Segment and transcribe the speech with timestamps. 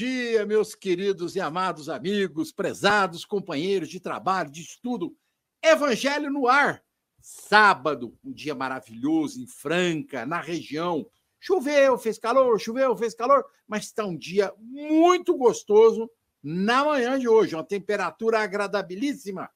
[0.00, 5.14] Dia, meus queridos e amados amigos, prezados companheiros de trabalho, de estudo.
[5.62, 6.82] Evangelho no Ar
[7.20, 11.06] Sábado, um dia maravilhoso em Franca, na região.
[11.38, 16.10] Choveu, fez calor, choveu, fez calor, mas está um dia muito gostoso
[16.42, 19.50] na manhã de hoje, uma temperatura agradabilíssima.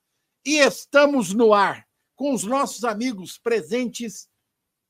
[0.45, 4.29] E estamos no ar com os nossos amigos presentes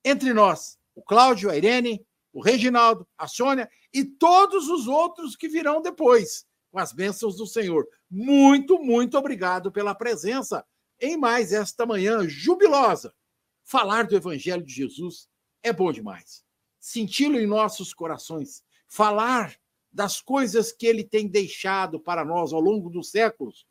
[0.05, 5.49] entre nós: o Cláudio, a Irene, o Reginaldo, a Sônia e todos os outros que
[5.49, 7.87] virão depois, com as bênçãos do Senhor.
[8.11, 10.67] Muito, muito obrigado pela presença
[11.01, 13.15] em mais esta manhã jubilosa.
[13.63, 15.29] Falar do Evangelho de Jesus
[15.63, 16.45] é bom demais.
[16.81, 18.63] Senti-lo em nossos corações.
[18.89, 19.57] Falar
[19.93, 23.65] das coisas que ele tem deixado para nós ao longo dos séculos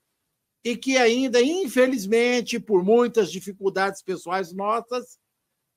[0.63, 5.19] e que ainda, infelizmente, por muitas dificuldades pessoais nossas,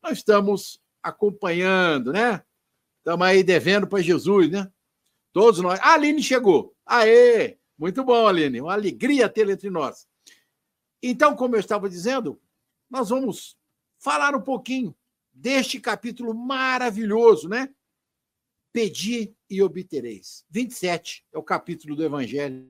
[0.00, 2.45] nós estamos acompanhando, né?
[3.06, 4.68] Estamos aí devendo para Jesus, né?
[5.32, 5.78] Todos nós.
[5.78, 6.74] A Aline chegou.
[6.84, 7.56] Aê!
[7.78, 8.60] Muito bom, Aline.
[8.60, 10.08] Uma alegria tê-la entre nós.
[11.00, 12.42] Então, como eu estava dizendo,
[12.90, 13.56] nós vamos
[13.96, 14.92] falar um pouquinho
[15.32, 17.72] deste capítulo maravilhoso, né?
[18.72, 20.44] Pedi e obtereis.
[20.50, 22.68] 27 é o capítulo do Evangelho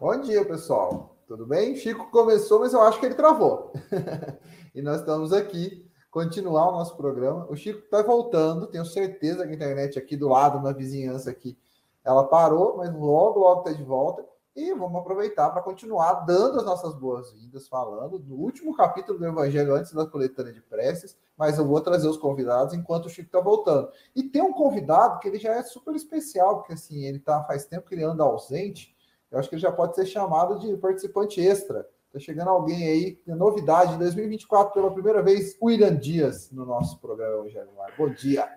[0.00, 1.16] Bom dia, pessoal.
[1.26, 1.76] Tudo bem?
[1.76, 3.72] Chico começou, mas eu acho que ele travou.
[4.74, 7.46] e nós estamos aqui continuar o nosso programa.
[7.48, 11.56] O Chico está voltando, tenho certeza que a internet aqui do lado, na vizinhança aqui,
[12.04, 14.24] ela parou, mas logo, logo está de volta.
[14.56, 19.74] E vamos aproveitar para continuar dando as nossas boas-vindas, falando do último capítulo do Evangelho
[19.74, 23.40] antes da coletânea de preces, mas eu vou trazer os convidados enquanto o Chico está
[23.40, 23.90] voltando.
[24.14, 27.64] E tem um convidado que ele já é super especial, porque assim, ele tá faz
[27.66, 28.93] tempo que ele anda ausente,
[29.30, 31.88] eu acho que ele já pode ser chamado de participante extra.
[32.06, 37.70] Está chegando alguém aí, novidade, 2024, pela primeira vez, William Dias no nosso programa Evangelho
[37.98, 38.48] Bom dia.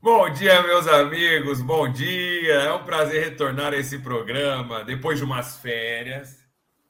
[0.00, 2.54] Bom dia, meus amigos, bom dia.
[2.54, 6.46] É um prazer retornar a esse programa depois de umas férias,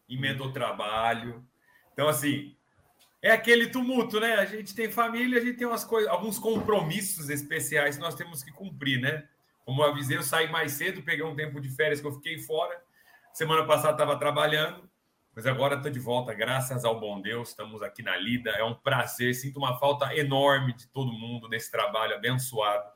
[0.09, 1.43] emenda o trabalho.
[1.93, 2.55] Então, assim,
[3.23, 4.35] é aquele tumulto, né?
[4.35, 8.43] A gente tem família, a gente tem umas coisas, alguns compromissos especiais que nós temos
[8.43, 9.25] que cumprir, né?
[9.65, 12.39] Como eu avisei, eu saí mais cedo, peguei um tempo de férias que eu fiquei
[12.39, 12.83] fora.
[13.39, 14.83] Semana passada estava trabalhando,
[15.33, 17.51] mas agora estou de volta, graças ao bom Deus.
[17.51, 19.33] Estamos aqui na lida, é um prazer.
[19.33, 22.91] Sinto uma falta enorme de todo mundo nesse trabalho abençoado,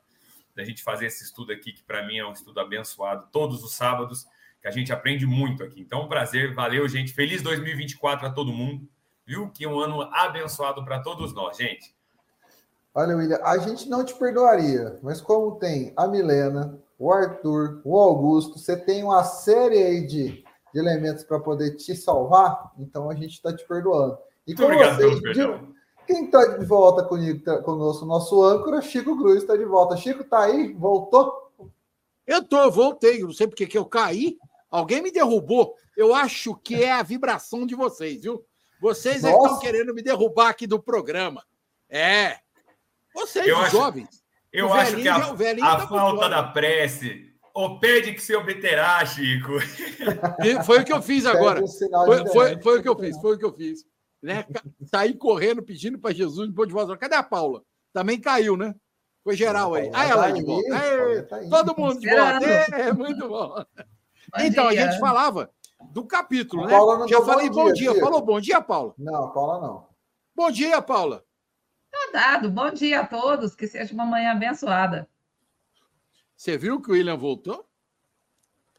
[0.53, 3.73] da gente fazer esse estudo aqui, que para mim é um estudo abençoado, todos os
[3.73, 4.25] sábados,
[4.61, 5.79] que a gente aprende muito aqui.
[5.79, 7.13] Então, um prazer, valeu, gente.
[7.13, 8.85] Feliz 2024 a todo mundo,
[9.25, 9.49] viu?
[9.49, 11.95] Que um ano abençoado para todos nós, gente.
[12.93, 17.99] Olha, William, a gente não te perdoaria, mas como tem a Milena, o Arthur, o
[17.99, 20.41] Augusto, você tem uma série aí de,
[20.73, 24.17] de elementos para poder te salvar, então a gente está te perdoando.
[24.47, 25.19] E com vocês,
[26.07, 29.97] quem está de volta comigo, tá, conosco, nosso âncora, Chico Cruz está de volta.
[29.97, 30.71] Chico está aí?
[30.71, 31.51] Voltou?
[32.25, 33.19] Eu tô, voltei.
[33.19, 34.37] Não sei porque que eu caí.
[34.71, 35.75] Alguém me derrubou.
[35.97, 38.45] Eu acho que é a vibração de vocês, viu?
[38.81, 41.43] Vocês é estão querendo me derrubar aqui do programa.
[41.89, 42.37] É.
[43.13, 44.22] Vocês, eu jovens.
[44.53, 49.05] Eu o acho que a, a tá falta da prece o pede que se obterá,
[49.05, 49.51] Chico.
[50.43, 51.61] E foi o que eu fiz agora.
[52.05, 53.85] Foi, foi, foi, o que eu fiz, foi o que eu fiz.
[54.21, 54.45] Né?
[54.85, 56.97] Saí correndo pedindo para Jesus depois de volta.
[56.97, 57.61] Cadê a Paula?
[57.91, 58.73] Também caiu, né?
[59.23, 59.89] Foi geral aí.
[59.93, 61.39] Aí ela de volta.
[61.49, 62.45] todo mundo de volta.
[62.45, 63.55] É, muito bom.
[64.39, 65.49] Então, a gente falava
[65.91, 66.73] do capítulo, né?
[67.07, 67.91] Já falei bom dia.
[67.91, 68.01] dia.
[68.01, 68.93] Falou bom dia, Paula?
[68.97, 69.87] Não, Paula não.
[70.35, 71.23] Bom dia, Paula.
[72.13, 72.51] Dado.
[72.51, 73.55] Bom dia a todos.
[73.55, 75.09] Que seja uma manhã abençoada.
[76.37, 77.67] Você viu que o William voltou?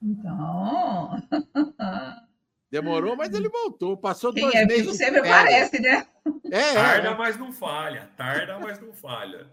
[0.00, 1.20] Então.
[2.70, 3.96] Demorou, mas ele voltou.
[3.96, 4.96] Passou Quem dois é meses.
[4.96, 6.06] sempre parece, né?
[6.48, 7.14] É, é, Tarda, é.
[7.16, 8.08] mas não falha.
[8.16, 9.50] Tarda, mas não falha.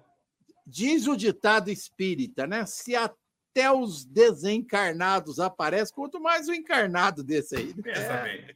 [0.66, 2.68] Diz o ditado espírita, né?
[2.68, 7.74] Se até os desencarnados aparecem, quanto mais o encarnado desse aí.
[7.74, 7.82] Né?
[7.82, 8.56] Pensa bem.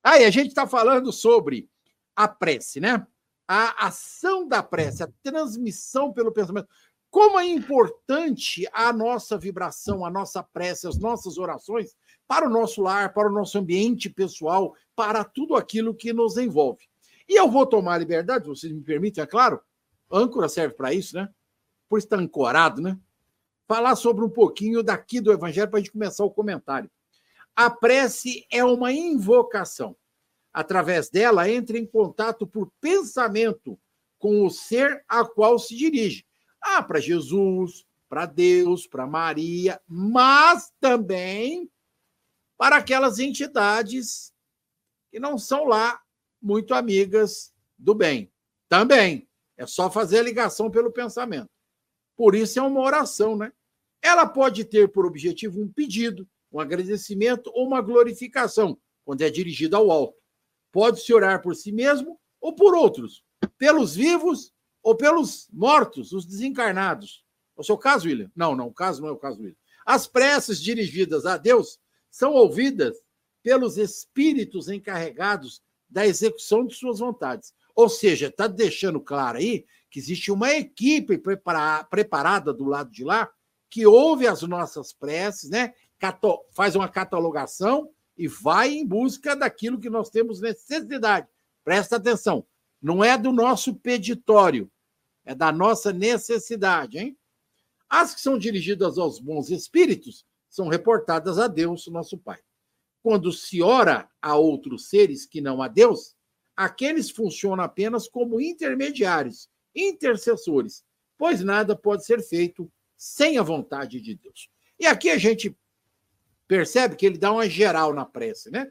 [0.00, 1.68] Aí, a gente está falando sobre
[2.14, 3.04] a prece, né?
[3.48, 6.68] A ação da prece, a transmissão pelo pensamento.
[7.10, 11.96] como é importante a nossa vibração, a nossa prece, as nossas orações
[12.26, 16.84] para o nosso lar, para o nosso ambiente pessoal, para tudo aquilo que nos envolve.
[17.28, 19.60] E eu vou tomar a liberdade, vocês me permitem, é claro,
[20.10, 21.28] âncora serve para isso, né?
[21.88, 22.98] Por estar ancorado, né?
[23.66, 26.90] Falar sobre um pouquinho daqui do Evangelho para a gente começar o comentário.
[27.54, 29.96] A prece é uma invocação.
[30.56, 33.78] Através dela, entra em contato por pensamento
[34.18, 36.24] com o ser a qual se dirige.
[36.62, 41.70] Ah, para Jesus, para Deus, para Maria, mas também
[42.56, 44.32] para aquelas entidades
[45.10, 46.00] que não são lá
[46.40, 48.32] muito amigas do bem.
[48.66, 49.28] Também.
[49.58, 51.50] É só fazer a ligação pelo pensamento.
[52.16, 53.52] Por isso é uma oração, né?
[54.00, 59.76] Ela pode ter por objetivo um pedido, um agradecimento ou uma glorificação, quando é dirigida
[59.76, 60.25] ao alto.
[60.72, 63.24] Pode-se orar por si mesmo ou por outros,
[63.58, 64.52] pelos vivos
[64.82, 67.24] ou pelos mortos, os desencarnados.
[67.56, 68.30] É o seu caso, William?
[68.36, 69.56] Não, não, o caso não é o caso, William.
[69.84, 71.78] As preces dirigidas a Deus
[72.10, 72.96] são ouvidas
[73.42, 77.54] pelos espíritos encarregados da execução de suas vontades.
[77.74, 81.18] Ou seja, está deixando claro aí que existe uma equipe
[81.90, 83.30] preparada do lado de lá
[83.70, 85.74] que ouve as nossas preces, né?
[86.52, 91.28] faz uma catalogação e vai em busca daquilo que nós temos necessidade.
[91.64, 92.46] Presta atenção,
[92.80, 94.70] não é do nosso peditório,
[95.24, 97.18] é da nossa necessidade, hein?
[97.88, 102.40] As que são dirigidas aos bons espíritos são reportadas a Deus, nosso Pai.
[103.02, 106.16] Quando se ora a outros seres que não a Deus,
[106.56, 110.84] aqueles funcionam apenas como intermediários, intercessores,
[111.18, 114.48] pois nada pode ser feito sem a vontade de Deus.
[114.78, 115.56] E aqui a gente
[116.46, 118.70] percebe que ele dá uma geral na prece, né?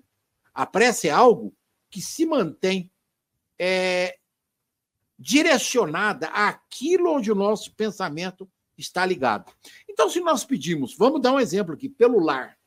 [0.53, 1.53] A prece é algo
[1.89, 2.91] que se mantém
[3.59, 4.17] é,
[5.17, 9.51] direcionada àquilo onde o nosso pensamento está ligado.
[9.89, 12.57] Então, se nós pedimos, vamos dar um exemplo aqui, pelo lar,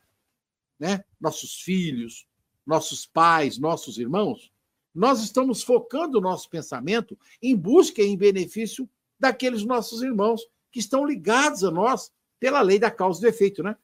[0.79, 1.03] né?
[1.19, 2.25] nossos filhos,
[2.65, 4.51] nossos pais, nossos irmãos,
[4.93, 8.89] nós estamos focando o nosso pensamento em busca e em benefício
[9.19, 10.41] daqueles nossos irmãos
[10.71, 13.61] que estão ligados a nós pela lei da causa e do efeito.
[13.61, 13.75] Né?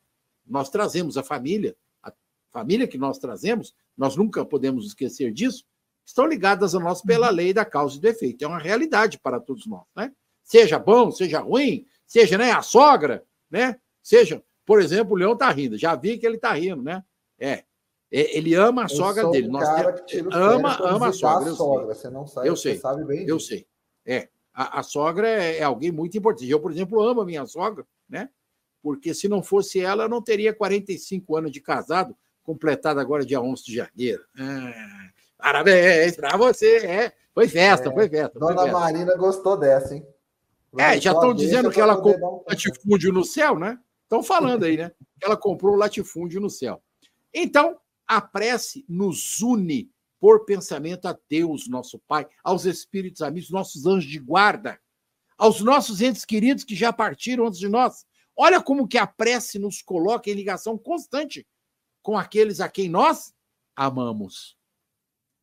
[0.45, 2.13] Nós trazemos a família, a
[2.51, 5.65] família que nós trazemos, nós nunca podemos esquecer disso,
[6.05, 7.35] estão ligadas a nós pela uhum.
[7.35, 8.43] lei da causa e do efeito.
[8.43, 10.11] É uma realidade para todos nós, né?
[10.43, 13.79] Seja bom, seja ruim, seja né, a sogra, né?
[14.03, 15.77] Seja, por exemplo, o Leão está rindo.
[15.77, 17.03] Já vi que ele está rindo, né?
[17.39, 17.63] É.
[18.11, 18.37] é.
[18.37, 19.47] Ele ama a sogra dele.
[19.47, 19.67] Nós
[20.31, 21.51] ama, ama a sogra.
[21.51, 21.95] A sogra.
[21.95, 22.77] Você não sabe, eu sei.
[22.77, 23.49] sabe bem eu disso.
[23.49, 23.67] sei.
[24.05, 24.29] É.
[24.53, 26.49] A, a sogra é, é, alguém muito importante.
[26.49, 28.29] Eu, por exemplo, amo a minha sogra, né?
[28.85, 33.41] Porque se não fosse ela, eu não teria 45 anos de casado, completado agora dia
[33.41, 34.23] 11 de janeiro.
[34.37, 35.09] Ah,
[35.39, 36.85] Parabéns para você.
[36.85, 38.37] É, foi festa, é, foi festa.
[38.37, 38.79] Dona foi festa.
[38.79, 40.05] Marina gostou dessa, hein?
[40.77, 43.79] é, já estão dizendo que ela comprou um latifúndio no céu, né?
[44.03, 44.91] Estão falando aí, né?
[45.19, 46.79] Que ela comprou um latifúndio no céu.
[47.33, 49.89] Então, a prece nos une
[50.19, 54.79] por pensamento a Deus, nosso Pai, aos espíritos amigos, nossos anjos de guarda,
[55.35, 58.05] aos nossos entes queridos que já partiram antes de nós.
[58.35, 61.47] Olha como que a prece nos coloca em ligação constante
[62.01, 63.33] com aqueles a quem nós
[63.75, 64.57] amamos.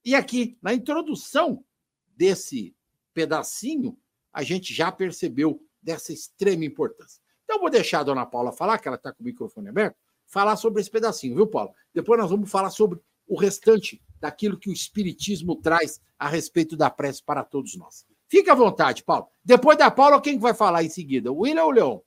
[0.05, 1.65] E aqui, na introdução
[2.09, 2.75] desse
[3.15, 3.99] pedacinho,
[4.33, 7.21] a gente já percebeu dessa extrema importância.
[7.45, 9.97] Então, vou deixar a dona Paula falar, que ela está com o microfone aberto,
[10.27, 11.73] falar sobre esse pedacinho, viu, Paula?
[11.93, 16.91] Depois nós vamos falar sobre o restante daquilo que o Espiritismo traz a respeito da
[16.91, 18.07] prece para todos nós.
[18.29, 19.29] Fique à vontade, Paulo.
[19.45, 21.31] Depois da Paula, quem vai falar em seguida?
[21.31, 22.03] O William ou o Leão?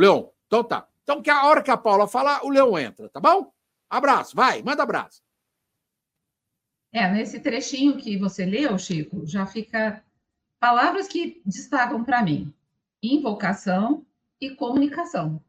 [0.00, 0.32] Leão.
[0.46, 0.88] Então tá.
[1.02, 3.50] Então, que a hora que a Paula falar, o Leão entra, tá bom?
[3.88, 5.22] Abraço, vai, manda abraço.
[6.92, 10.04] É, nesse trechinho que você leu, Chico, já fica
[10.60, 12.52] palavras que destacam para mim:
[13.02, 14.06] invocação
[14.40, 15.42] e comunicação.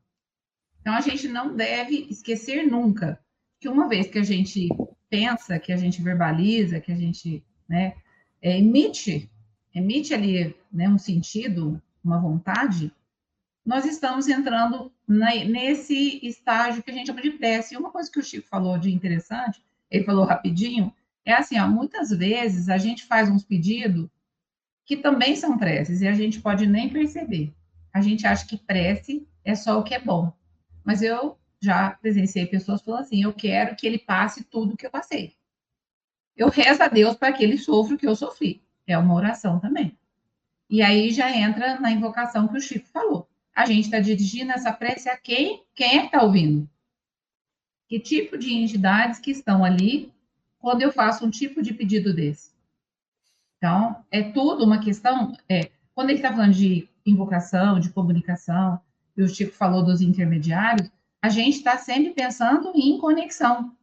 [0.82, 3.20] Então, a gente não deve esquecer nunca
[3.60, 4.70] que uma vez que a gente
[5.10, 7.96] pensa, que a gente verbaliza, que a gente né,
[8.42, 9.30] é, emite,
[9.76, 12.92] emite ali né, um sentido, uma vontade,
[13.70, 17.76] nós estamos entrando na, nesse estágio que a gente chama de prece.
[17.76, 20.92] E uma coisa que o Chico falou de interessante, ele falou rapidinho,
[21.24, 24.10] é assim, ó, muitas vezes a gente faz uns pedidos
[24.84, 27.54] que também são preces e a gente pode nem perceber.
[27.94, 30.34] A gente acha que prece é só o que é bom.
[30.84, 34.92] Mas eu já presenciei pessoas falando assim: eu quero que ele passe tudo que eu
[34.92, 35.36] passei.
[36.36, 38.64] Eu rezo a Deus para que ele sofra o que eu sofri.
[38.88, 39.96] É uma oração também.
[40.68, 43.29] E aí já entra na invocação que o Chico falou.
[43.56, 45.64] A gente está dirigindo essa prece a quem?
[45.76, 46.70] Quem é que está ouvindo?
[47.88, 50.14] Que tipo de entidades que estão ali
[50.60, 52.52] quando eu faço um tipo de pedido desse.
[53.58, 55.36] Então, é tudo uma questão.
[55.48, 58.80] É, quando ele está falando de invocação, de comunicação,
[59.18, 60.90] e o Chico falou dos intermediários,
[61.22, 63.76] a gente está sempre pensando em conexão.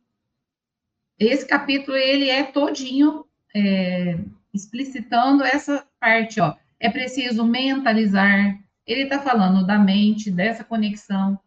[1.19, 4.19] Esse capítulo, ele é todinho é,
[4.53, 6.55] explicitando essa parte, ó.
[6.79, 8.59] É preciso mentalizar.
[8.87, 11.39] Ele está falando da mente, dessa conexão.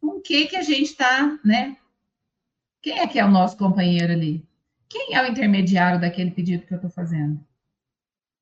[0.00, 1.76] Com o que que a gente está, né?
[2.80, 4.46] Quem é que é o nosso companheiro ali?
[4.88, 7.44] Quem é o intermediário daquele pedido que eu estou fazendo?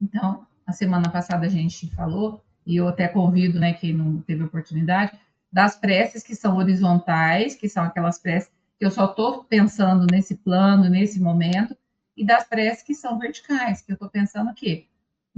[0.01, 4.45] Então, a semana passada a gente falou, e eu até convido, né, quem não teve
[4.45, 5.19] oportunidade,
[5.51, 10.37] das preces que são horizontais, que são aquelas preces que eu só estou pensando nesse
[10.37, 11.77] plano, nesse momento,
[12.17, 14.88] e das preces que são verticais, que eu estou pensando o quê?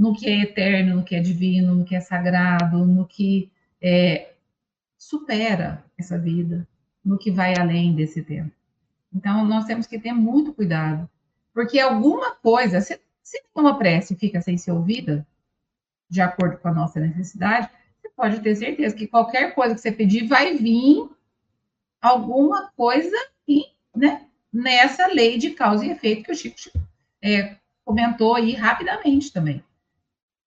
[0.00, 3.50] No que é eterno, no que é divino, no que é sagrado, no que
[3.83, 4.33] é,
[4.97, 6.66] supera essa vida,
[7.04, 8.50] no que vai além desse tempo.
[9.12, 11.07] Então, nós temos que ter muito cuidado,
[11.52, 15.26] porque alguma coisa, se, se uma prece fica sem ser ouvida,
[16.09, 17.69] de acordo com a nossa necessidade,
[18.00, 21.09] você pode ter certeza que qualquer coisa que você pedir vai vir
[22.00, 23.16] alguma coisa
[23.47, 26.71] e, né, nessa lei de causa e efeito que o Chico
[27.23, 29.62] é, comentou aí rapidamente também.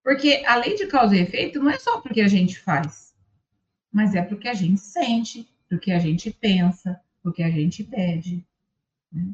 [0.04, 3.16] Porque a lei de causa e efeito não é só porque a gente faz,
[3.90, 8.46] mas é porque a gente sente, porque a gente pensa, porque a gente pede.
[9.10, 9.32] Né?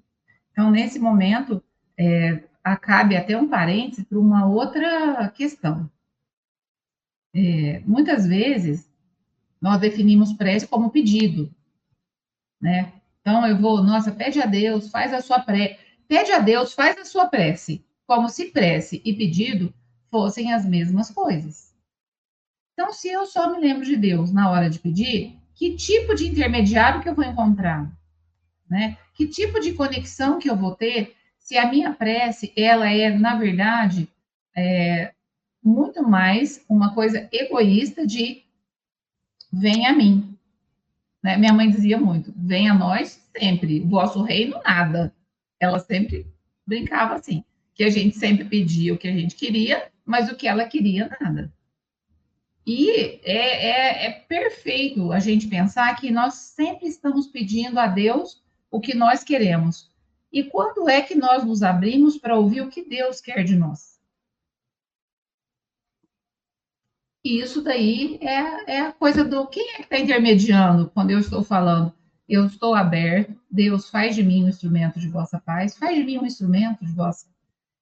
[0.53, 1.61] Então, nesse momento,
[1.99, 5.91] é, acabe até um parêntese para uma outra questão.
[7.35, 8.89] É, muitas vezes,
[9.61, 11.53] nós definimos prece como pedido,
[12.61, 12.93] né?
[13.21, 15.79] Então, eu vou, nossa, pede a Deus, faz a sua prece.
[16.07, 17.85] Pede a Deus, faz a sua prece.
[18.07, 19.75] Como se prece e pedido
[20.11, 21.75] fossem as mesmas coisas.
[22.73, 26.27] Então, se eu só me lembro de Deus na hora de pedir, que tipo de
[26.27, 27.91] intermediário que eu vou encontrar?
[28.69, 28.97] Né?
[29.15, 33.37] Que tipo de conexão que eu vou ter se a minha prece, ela é, na
[33.37, 34.09] verdade,
[34.57, 35.13] é,
[35.63, 38.45] muito mais uma coisa egoísta de
[39.53, 40.39] vem a mim,
[41.23, 41.37] né?
[41.37, 45.15] Minha mãe dizia muito: venha a nós sempre, vosso reino nada.
[45.59, 46.27] Ela sempre
[46.67, 50.49] brincava assim, que a gente sempre pedia o que a gente queria, mas o que
[50.49, 51.53] ela queria, nada.
[52.67, 52.91] E
[53.23, 58.81] é, é, é perfeito a gente pensar que nós sempre estamos pedindo a Deus o
[58.81, 59.89] que nós queremos.
[60.33, 64.01] E quando é que nós nos abrimos para ouvir o que Deus quer de nós?
[67.25, 71.21] E isso daí é, é a coisa do quem é que está intermediando quando eu
[71.21, 71.95] estou falando.
[72.29, 76.19] Eu estou aberto, Deus faz de mim um instrumento de vossa paz, faz de mim
[76.19, 77.27] um instrumento de vossa,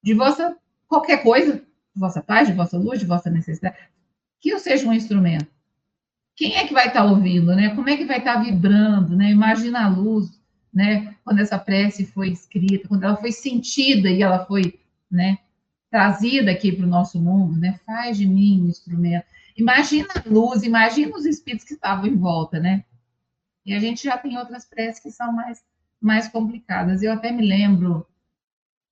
[0.02, 0.56] de vossa
[0.86, 1.62] qualquer coisa,
[1.98, 3.76] vossa paz, de vossa luz, de vossa necessidade,
[4.40, 5.46] que eu seja um instrumento.
[6.36, 7.74] Quem é que vai estar tá ouvindo, né?
[7.74, 9.30] Como é que vai estar tá vibrando, né?
[9.30, 10.40] Imagina a luz,
[10.72, 11.14] né?
[11.24, 14.78] Quando essa prece foi escrita, quando ela foi sentida e ela foi,
[15.10, 15.38] né?
[15.90, 17.78] trazida aqui para o nosso mundo, né?
[17.84, 19.26] Faz de mim um instrumento.
[19.56, 22.84] Imagina a luz, imagina os espíritos que estavam em volta, né?
[23.64, 25.62] E a gente já tem outras preces que são mais,
[26.00, 27.02] mais complicadas.
[27.02, 28.06] Eu até me lembro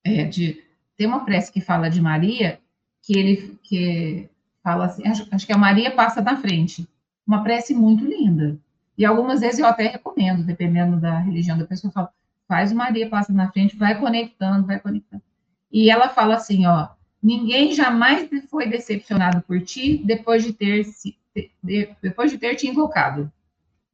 [0.03, 0.63] é, de
[0.95, 2.59] tem uma prece que fala de Maria,
[3.07, 4.29] que ele que
[4.61, 6.85] fala assim, acho, acho que a Maria passa na frente.
[7.25, 8.59] Uma prece muito linda.
[8.97, 12.09] E algumas vezes eu até recomendo, dependendo da religião da pessoa, eu falo,
[12.47, 15.23] faz Maria passa na frente, vai conectando, vai conectando.
[15.71, 16.89] E ela fala assim, ó,
[17.23, 21.17] ninguém jamais foi decepcionado por ti depois de ter se,
[21.63, 23.31] de, depois de ter te invocado.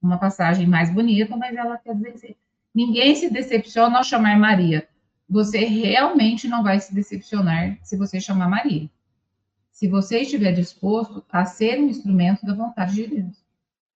[0.02, 2.36] Uma passagem mais bonita, mas ela quer dizer assim,
[2.74, 4.88] ninguém se decepciona ao chamar Maria.
[5.30, 8.90] Você realmente não vai se decepcionar se você chamar Maria.
[9.84, 13.44] Se você estiver disposto a ser um instrumento da vontade de Deus.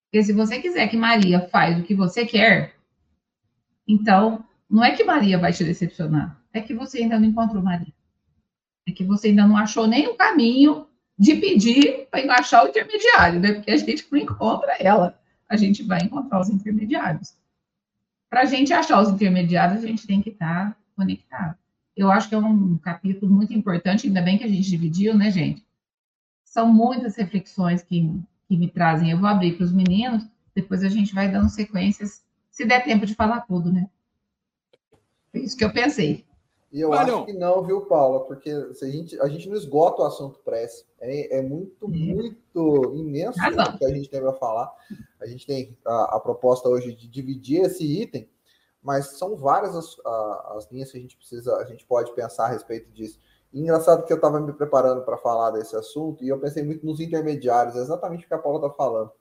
[0.03, 2.75] Porque se você quiser que Maria faz o que você quer,
[3.88, 7.94] então não é que Maria vai te decepcionar é que você ainda não encontrou Maria.
[8.86, 13.39] É que você ainda não achou nem o caminho de pedir para achar o intermediário,
[13.39, 13.53] né?
[13.53, 15.17] Porque a gente não encontra ela,
[15.48, 17.34] a gente vai encontrar os intermediários.
[18.29, 21.58] Para a gente achar os intermediários, a gente tem que estar tá conectado.
[21.96, 25.32] Eu acho que é um capítulo muito importante, ainda bem que a gente dividiu, né,
[25.32, 25.65] gente?
[26.48, 28.10] São muitas reflexões que,
[28.48, 29.12] que me trazem.
[29.12, 30.25] Eu vou abrir para os meninos,
[30.56, 33.89] depois a gente vai dando sequências, se der tempo de falar tudo, né?
[35.34, 36.25] É isso que eu pensei.
[36.72, 38.25] E eu acho que não, viu, Paula?
[38.25, 40.86] Porque se a, gente, a gente não esgota o assunto prece.
[41.00, 42.16] É, é muito, uhum.
[42.16, 44.74] muito imenso o que a gente tem para falar.
[45.22, 48.30] A gente tem a, a, proposta hoje de dividir esse item,
[48.82, 52.46] mas são várias as, a, as linhas que a gente precisa, a gente pode pensar
[52.46, 53.20] a respeito disso.
[53.60, 57.00] Engraçado que eu estava me preparando para falar desse assunto e eu pensei muito nos
[57.00, 59.12] intermediários, exatamente o que a Paula está falando.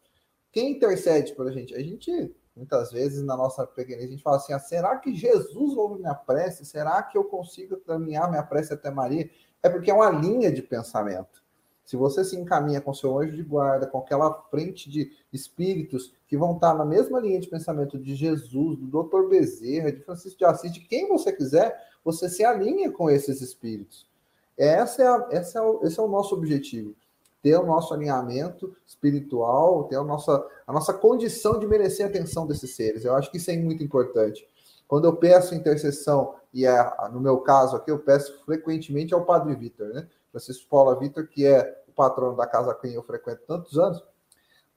[0.52, 1.75] Quem intercede por a gente?
[1.75, 5.76] A gente Muitas vezes na nossa pequenez a gente fala assim: ah, será que Jesus
[5.76, 6.64] ouve minha prece?
[6.64, 9.28] Será que eu consigo caminhar minha prece até Maria?
[9.62, 11.45] É porque é uma linha de pensamento.
[11.85, 16.37] Se você se encaminha com seu anjo de guarda, com aquela frente de espíritos que
[16.37, 19.28] vão estar na mesma linha de pensamento de Jesus, do Dr.
[19.28, 24.09] Bezerra, de Francisco de Assis, de quem você quiser, você se alinha com esses espíritos.
[24.57, 26.95] Essa é a, essa é o, esse é o nosso objetivo.
[27.43, 32.47] Ter o nosso alinhamento espiritual, ter a nossa, a nossa condição de merecer a atenção
[32.47, 33.05] desses seres.
[33.05, 34.49] Eu acho que isso é muito importante.
[34.89, 39.55] Quando eu peço intercessão, e é, no meu caso aqui, eu peço frequentemente ao Padre
[39.55, 40.09] Vitor, né?
[40.31, 44.03] Francisco Paula Vitor, que é o patrono da casa quem eu frequento tantos anos,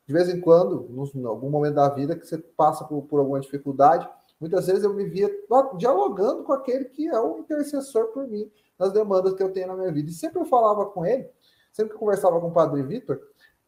[0.06, 3.40] de vez em quando, em algum momento da vida que você passa por, por alguma
[3.40, 4.10] dificuldade,
[4.40, 5.30] muitas vezes eu me via
[5.78, 9.76] dialogando com aquele que é o intercessor por mim nas demandas que eu tenho na
[9.76, 10.10] minha vida.
[10.10, 11.30] E sempre eu falava com ele,
[11.72, 13.20] sempre que eu conversava com o Padre Vitor,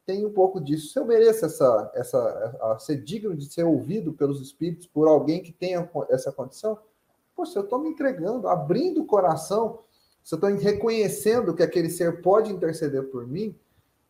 [0.06, 0.92] tem um pouco disso.
[0.92, 5.52] Se eu mereço essa, essa, ser digno de ser ouvido pelos espíritos, por alguém que
[5.52, 6.80] tenha essa condição,
[7.36, 9.80] poxa, eu estou me entregando, abrindo o coração,
[10.24, 13.56] se eu estou reconhecendo que aquele ser pode interceder por mim,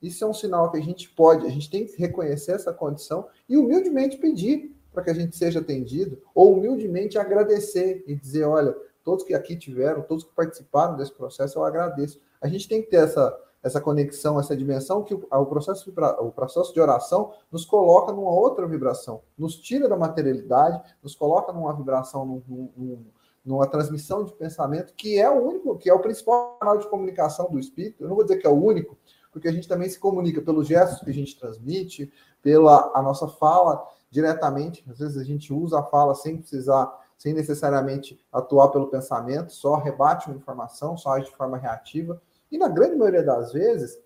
[0.02, 3.28] isso é um sinal que a gente pode, a gente tem que reconhecer essa condição
[3.48, 8.76] e humildemente pedir para que a gente seja atendido, ou humildemente agradecer e dizer: olha,
[9.04, 12.20] todos que aqui tiveram, todos que participaram desse processo, eu agradeço.
[12.42, 16.32] A gente tem que ter essa, essa conexão, essa dimensão que o, o, processo, o
[16.32, 21.74] processo de oração nos coloca numa outra vibração, nos tira da materialidade, nos coloca numa
[21.74, 23.06] vibração, num, num,
[23.44, 27.50] numa transmissão de pensamento que é o único, que é o principal canal de comunicação
[27.50, 28.04] do espírito.
[28.04, 28.98] Eu não vou dizer que é o único,
[29.32, 33.28] porque a gente também se comunica pelos gestos que a gente transmite, pela a nossa
[33.28, 34.84] fala diretamente.
[34.90, 39.76] Às vezes a gente usa a fala sem precisar, sem necessariamente atuar pelo pensamento, só
[39.76, 42.20] rebate uma informação, só age de forma reativa.
[42.52, 44.02] E na grande maioria das vezes,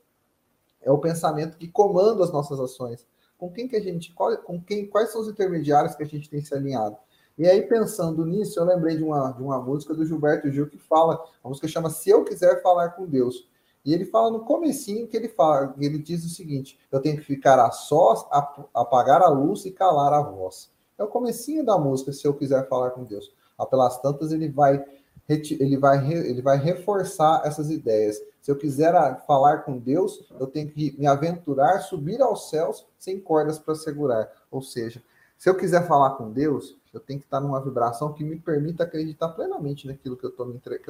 [0.81, 3.07] é o pensamento que comanda as nossas ações.
[3.37, 6.29] Com quem que a gente, qual, com quem, quais são os intermediários que a gente
[6.29, 6.97] tem se alinhado?
[7.37, 10.77] E aí, pensando nisso, eu lembrei de uma, de uma música do Gilberto Gil que
[10.77, 13.47] fala, a música chama Se Eu Quiser Falar com Deus.
[13.85, 17.23] E ele fala no comecinho que ele fala, ele diz o seguinte: eu tenho que
[17.23, 18.25] ficar a sós,
[18.73, 20.74] apagar a luz e calar a voz.
[20.97, 23.31] É o comecinho da música, se eu quiser falar com Deus.
[23.57, 24.83] A pelas tantas ele vai
[25.27, 28.21] ele vai, ele vai reforçar essas ideias.
[28.41, 28.93] Se eu quiser
[29.25, 34.29] falar com Deus, eu tenho que me aventurar, subir aos céus sem cordas para segurar.
[34.51, 35.01] Ou seja,
[35.37, 38.83] se eu quiser falar com Deus, eu tenho que estar numa vibração que me permita
[38.83, 40.29] acreditar plenamente naquilo que eu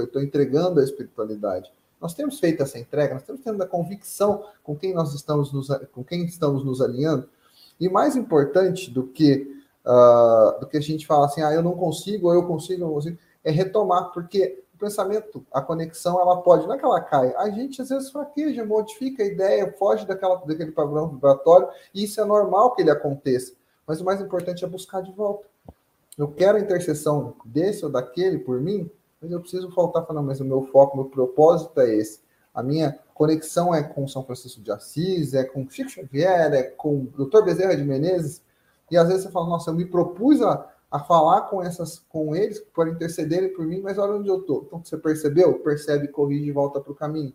[0.06, 1.72] estou entregando à espiritualidade.
[2.00, 5.70] Nós temos feito essa entrega, nós temos tendo a convicção com quem nós estamos nos,
[5.94, 7.28] com quem estamos nos alinhando.
[7.80, 9.55] E mais importante do que
[9.86, 12.88] uh, do que a gente fala assim, ah, eu não consigo, ou eu consigo, eu
[12.88, 17.00] não consigo, é retomar, porque o pensamento, a conexão, ela pode, não é que ela
[17.00, 22.04] cai, a gente às vezes fraqueja, modifica a ideia, foge daquela, daquele padrão vibratório, e
[22.04, 23.54] isso é normal que ele aconteça.
[23.88, 25.48] Mas o mais importante é buscar de volta.
[26.18, 28.90] Eu quero a intercessão desse ou daquele por mim,
[29.22, 32.22] mas eu preciso voltar e falar, mas o meu foco, meu propósito é esse.
[32.54, 37.02] A minha conexão é com São Francisco de Assis, é com Chico Xavier, é com
[37.18, 37.44] o Dr.
[37.44, 38.42] Bezerra de Menezes,
[38.90, 42.34] e às vezes você fala, nossa, eu me propus a a falar com essas com
[42.34, 44.64] eles para intercederem por mim, mas olha onde eu estou.
[44.66, 45.60] Então você percebeu?
[45.60, 47.34] Percebe, corrige e volta para o caminho.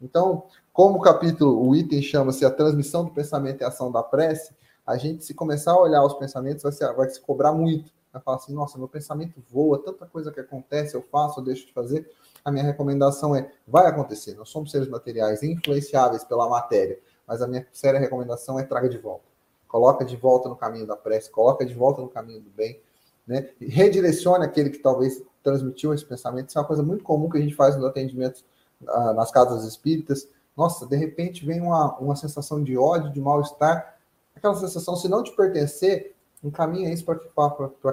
[0.00, 4.54] Então, como o capítulo, o item chama-se a transmissão do pensamento e ação da prece,
[4.86, 7.92] a gente se começar a olhar os pensamentos vai se, vai se cobrar muito.
[8.12, 11.66] Vai falar assim, nossa, meu pensamento voa, tanta coisa que acontece, eu faço, eu deixo
[11.66, 12.08] de fazer.
[12.44, 14.34] A minha recomendação é, vai acontecer.
[14.34, 18.98] Nós somos seres materiais influenciáveis pela matéria, mas a minha séria recomendação é traga de
[18.98, 19.29] volta.
[19.70, 22.80] Coloca de volta no caminho da prece, coloca de volta no caminho do bem,
[23.24, 23.50] né?
[23.60, 26.48] Redirecione aquele que talvez transmitiu esse pensamento.
[26.48, 28.44] Isso é uma coisa muito comum que a gente faz nos atendimentos
[28.82, 30.28] uh, nas casas espíritas.
[30.56, 33.96] Nossa, de repente vem uma, uma sensação de ódio, de mal-estar.
[34.34, 37.28] Aquela sensação, se não te pertencer, encaminha isso para que,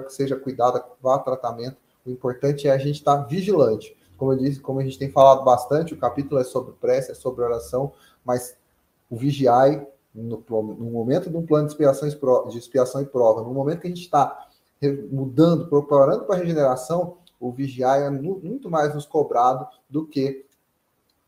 [0.06, 1.76] que seja cuidado, vá a tratamento.
[2.04, 3.96] O importante é a gente estar vigilante.
[4.16, 7.14] Como eu disse, como a gente tem falado bastante, o capítulo é sobre prece, é
[7.14, 7.92] sobre oração,
[8.24, 8.56] mas
[9.08, 9.86] o vigiai
[10.22, 12.08] no, no momento de um plano de expiação,
[12.48, 14.46] de expiação e prova, no momento que a gente está
[15.10, 20.44] mudando, preparando para a regeneração, o vigiar é muito mais nos cobrado do que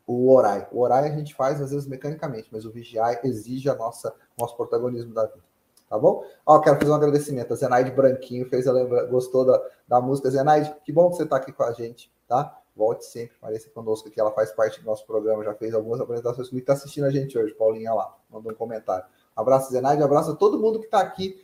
[0.05, 0.67] o orai.
[0.71, 4.55] O orai a gente faz às vezes mecanicamente, mas o vigiar exige a nossa nosso
[4.55, 5.43] protagonismo da vida.
[5.89, 6.23] Tá bom?
[6.45, 7.51] Ó, quero fazer um agradecimento.
[7.51, 9.05] A Zenaide Branquinho fez a lembra...
[9.07, 10.29] gostou da, da música.
[10.29, 12.60] Zenaide, que bom que você está aqui com a gente, tá?
[12.75, 14.19] Volte sempre, apareça conosco aqui.
[14.19, 16.63] Ela faz parte do nosso programa, já fez algumas apresentações comigo.
[16.63, 18.17] Está assistindo a gente hoje, Paulinha lá.
[18.29, 19.05] Mandou um comentário.
[19.35, 20.01] Abraço, Zenaide.
[20.01, 21.41] Abraço a todo mundo que está aqui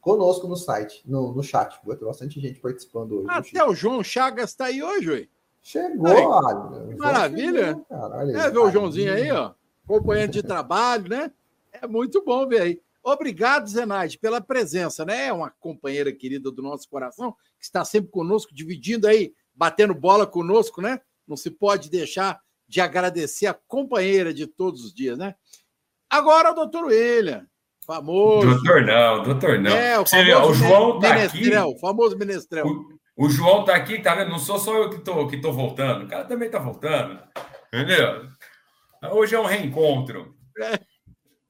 [0.00, 1.78] conosco no site, no, no chat.
[1.84, 3.26] Vai ter bastante gente participando hoje.
[3.28, 5.28] Até o João Chagas está aí hoje, ué.
[5.62, 6.88] Chegou, olha.
[6.88, 7.66] Que maravilha.
[7.86, 9.52] Chegou, é, ver o Joãozinho aí, ó.
[9.86, 11.30] Companheiro de trabalho, né?
[11.72, 12.80] É muito bom ver aí.
[13.02, 15.26] Obrigado, Zenaide, pela presença, né?
[15.26, 20.26] É uma companheira querida do nosso coração, que está sempre conosco, dividindo aí, batendo bola
[20.26, 20.98] conosco, né?
[21.28, 25.34] Não se pode deixar de agradecer a companheira de todos os dias, né?
[26.08, 27.46] Agora o doutor William,
[27.86, 28.48] famoso.
[28.48, 29.70] Doutor não, doutor não.
[29.70, 31.78] É, o, Você vê, o João tá menestrel, aqui.
[31.78, 32.66] famoso menestrel.
[32.66, 34.30] O, o João tá aqui, tá vendo?
[34.30, 36.06] Não sou só eu que tô, que tô voltando.
[36.06, 37.22] O cara também tá voltando.
[37.68, 38.28] Entendeu?
[39.12, 40.34] Hoje é um reencontro.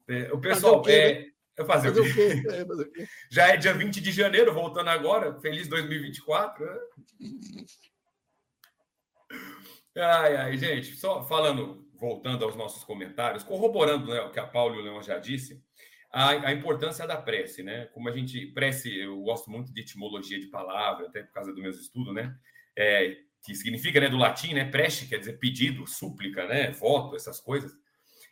[0.09, 0.83] É, O pessoal.
[0.83, 1.89] Fazer o quê, é, é fazer?
[1.89, 3.07] É, fazer o quê?
[3.31, 5.39] Já é dia 20 de janeiro, voltando agora.
[5.41, 6.67] Feliz 2024.
[9.97, 14.77] Ai, ai, gente, só falando, voltando aos nossos comentários, corroborando né, o que a Paulo
[14.77, 15.63] e o Leão já disse,
[16.13, 17.87] a, a importância da prece, né?
[17.87, 21.63] Como a gente, prece, eu gosto muito de etimologia de palavra, até por causa dos
[21.63, 22.37] meus estudos, né?
[22.77, 24.65] É, que significa, né, do latim, né?
[24.65, 26.71] Prece quer dizer pedido, súplica, né?
[26.73, 27.73] Voto, essas coisas.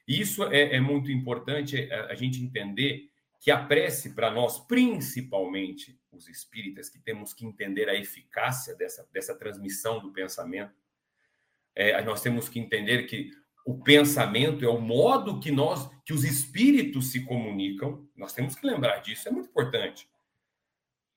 [0.06, 3.08] E isso é, é muito importante a, a gente entender
[3.40, 9.08] que a prece para nós, principalmente os espíritas, que temos que entender a eficácia dessa,
[9.12, 10.74] dessa transmissão do pensamento,
[11.78, 13.30] é, nós temos que entender que
[13.64, 18.04] o pensamento é o modo que nós, que os espíritos se comunicam.
[18.16, 20.10] Nós temos que lembrar disso, é muito importante.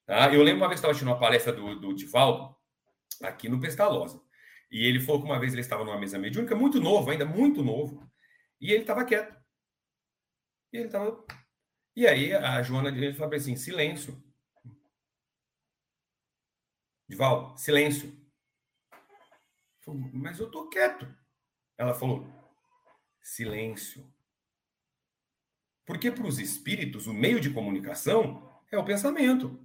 [0.06, 0.32] Tá?
[0.32, 2.56] Eu lembro uma vez que estava assistindo uma palestra do, do Divaldo,
[3.24, 4.22] aqui no Pestalozzi.
[4.70, 7.64] E ele falou que uma vez ele estava numa mesa mediúnica, muito novo, ainda muito
[7.64, 8.08] novo,
[8.60, 9.36] e ele estava quieto.
[10.72, 11.26] E ele estava.
[11.96, 14.24] E aí a Joana ele falou assim: silêncio.
[17.10, 18.21] Divaldo, silêncio.
[19.94, 21.08] Mas eu tô quieto.
[21.78, 22.28] Ela falou:
[23.22, 24.06] silêncio.
[25.86, 29.60] Porque para os espíritos, o meio de comunicação é o pensamento.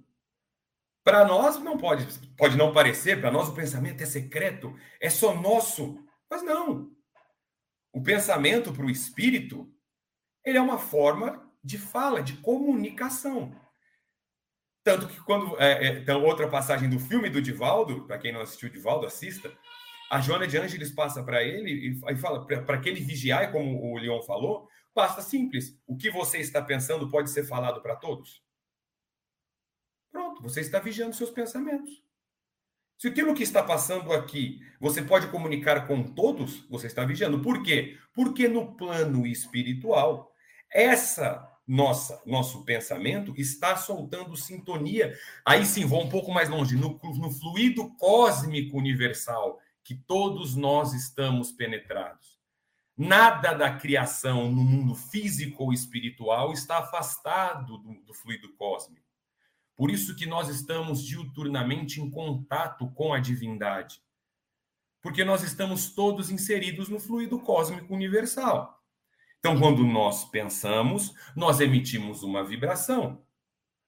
[1.03, 5.33] Para nós não pode, pode não parecer, para nós o pensamento é secreto, é só
[5.33, 6.05] nosso.
[6.29, 6.91] Mas não.
[7.93, 9.71] O pensamento para o espírito,
[10.43, 13.55] ele é uma forma de fala, de comunicação.
[14.83, 15.59] Tanto que quando.
[15.61, 19.51] É, é, então, outra passagem do filme do Divaldo, para quem não assistiu Divaldo, assista.
[20.09, 23.97] A Joana de Ângeles passa para ele e, fala para que ele vigiar, como o
[23.97, 25.77] Leon falou, basta simples.
[25.85, 28.41] O que você está pensando pode ser falado para todos.
[30.11, 32.01] Pronto, você está vigiando seus pensamentos.
[32.97, 37.41] Se aquilo que está passando aqui você pode comunicar com todos, você está vigiando.
[37.41, 37.97] Por quê?
[38.13, 40.33] Porque no plano espiritual,
[40.71, 45.13] essa nossa nosso pensamento está soltando sintonia.
[45.45, 50.93] Aí sim, vou um pouco mais longe, no, no fluido cósmico universal, que todos nós
[50.93, 52.37] estamos penetrados.
[52.97, 59.07] Nada da criação no mundo físico ou espiritual está afastado do, do fluido cósmico.
[59.77, 64.01] Por isso que nós estamos diuturnamente em contato com a divindade.
[65.01, 68.83] Porque nós estamos todos inseridos no fluido cósmico universal.
[69.39, 73.25] Então, quando nós pensamos, nós emitimos uma vibração.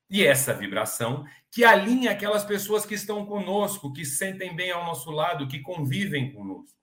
[0.09, 5.11] E essa vibração que alinha aquelas pessoas que estão conosco, que sentem bem ao nosso
[5.11, 6.77] lado, que convivem conosco.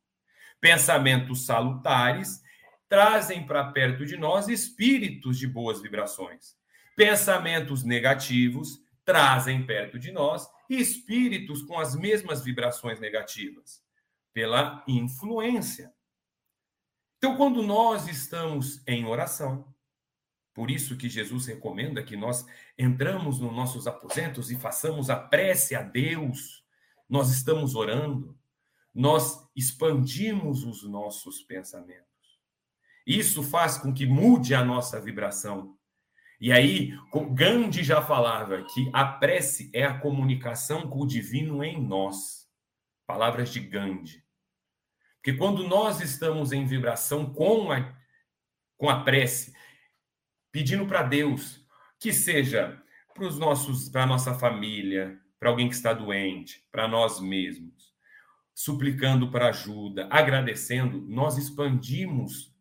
[0.60, 2.40] Pensamentos salutares
[2.88, 6.56] trazem para perto de nós espíritos de boas vibrações.
[6.96, 13.82] Pensamentos negativos trazem perto de nós espíritos com as mesmas vibrações negativas,
[14.32, 15.92] pela influência.
[17.18, 19.72] Então, quando nós estamos em oração,
[20.56, 22.46] por isso que Jesus recomenda que nós
[22.78, 26.64] entramos nos nossos aposentos e façamos a prece a Deus,
[27.06, 28.34] nós estamos orando,
[28.94, 32.06] nós expandimos os nossos pensamentos.
[33.06, 35.76] Isso faz com que mude a nossa vibração.
[36.40, 36.98] E aí,
[37.34, 42.48] Gandhi já falava que a prece é a comunicação com o divino em nós.
[43.06, 44.24] Palavras de Gandhi.
[45.16, 47.94] Porque quando nós estamos em vibração com a,
[48.78, 49.54] com a prece,
[50.56, 51.62] pedindo para Deus
[52.00, 56.88] que seja para os nossos, para a nossa família, para alguém que está doente, para
[56.88, 57.94] nós mesmos,
[58.54, 62.56] suplicando para ajuda, agradecendo, nós expandimos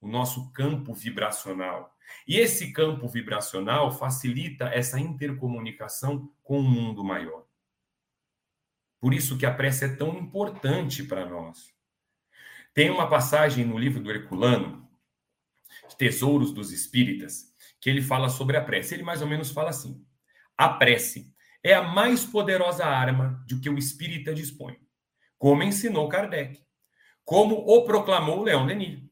[0.00, 1.94] o nosso campo vibracional.
[2.26, 7.44] E esse campo vibracional facilita essa intercomunicação com o mundo maior.
[8.98, 11.74] Por isso que a prece é tão importante para nós.
[12.72, 14.83] Tem uma passagem no livro do Herculano,
[15.98, 18.94] Tesouros dos Espíritas, que ele fala sobre a prece.
[18.94, 20.04] Ele mais ou menos fala assim:
[20.56, 24.76] a prece é a mais poderosa arma de que o espírita dispõe,
[25.38, 26.62] como ensinou Kardec,
[27.24, 29.02] como o proclamou Leon Denis.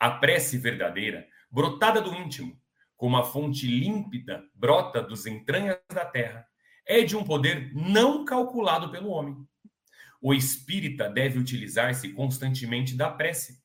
[0.00, 2.58] A prece verdadeira, brotada do íntimo,
[2.96, 6.46] como a fonte límpida brota dos entranhas da terra,
[6.86, 9.36] é de um poder não calculado pelo homem.
[10.20, 13.62] O espírita deve utilizar-se constantemente da prece.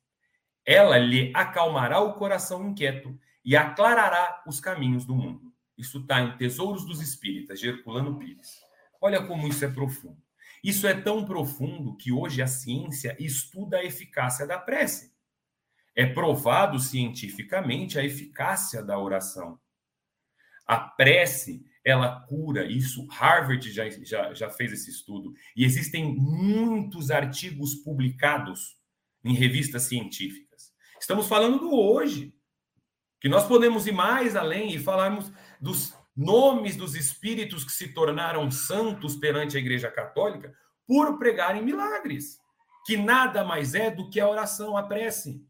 [0.66, 5.52] Ela lhe acalmará o coração inquieto e aclarará os caminhos do mundo.
[5.76, 8.60] Isso está em Tesouros dos Espíritas, de Herculano Pires.
[9.00, 10.22] Olha como isso é profundo.
[10.62, 15.12] Isso é tão profundo que hoje a ciência estuda a eficácia da prece.
[15.94, 19.60] É provado cientificamente a eficácia da oração.
[20.66, 27.10] A prece, ela cura, isso Harvard já, já, já fez esse estudo, e existem muitos
[27.10, 28.78] artigos publicados
[29.22, 30.53] em revistas científicas.
[31.04, 32.34] Estamos falando do hoje,
[33.20, 38.50] que nós podemos ir mais além e falarmos dos nomes dos espíritos que se tornaram
[38.50, 42.38] santos perante a Igreja Católica por pregarem milagres,
[42.86, 45.46] que nada mais é do que a oração, a prece.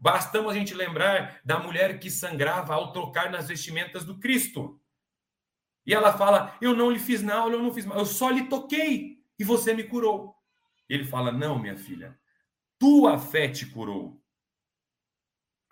[0.00, 4.82] Bastamos a gente lembrar da mulher que sangrava ao tocar nas vestimentas do Cristo.
[5.86, 8.48] E ela fala: Eu não lhe fiz nada, eu não fiz mal, eu só lhe
[8.48, 10.34] toquei e você me curou.
[10.88, 12.18] Ele fala: Não, minha filha,
[12.80, 14.20] tua fé te curou.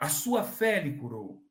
[0.00, 1.46] A sua fé lhe curou.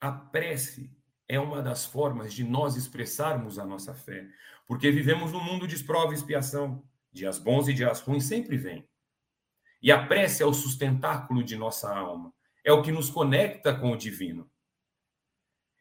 [0.00, 0.90] A prece
[1.28, 4.26] é uma das formas de nós expressarmos a nossa fé,
[4.66, 6.82] porque vivemos num mundo de prova e expiação.
[7.12, 8.88] Dias bons e dias ruins sempre vêm.
[9.82, 12.32] E a prece é o sustentáculo de nossa alma,
[12.64, 14.50] é o que nos conecta com o divino.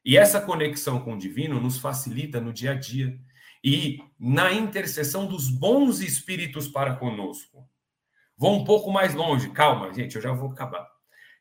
[0.04, 3.18] E essa conexão com o divino nos facilita no dia a dia
[3.64, 7.66] e na intercessão dos bons espíritos para conosco.
[8.36, 10.97] Vou um pouco mais longe, calma, gente, eu já vou acabar.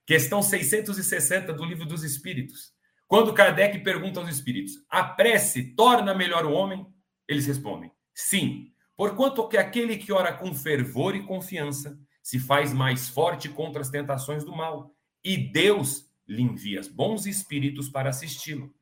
[0.06, 2.72] Questão 660 do Livro dos Espíritos.
[3.08, 6.86] Quando Kardec pergunta aos espíritos: "A prece torna melhor o homem?"
[7.26, 13.08] Eles respondem: "Sim, porquanto que aquele que ora com fervor e confiança se faz mais
[13.08, 18.72] forte contra as tentações do mal, e Deus lhe envia bons espíritos para assisti-lo.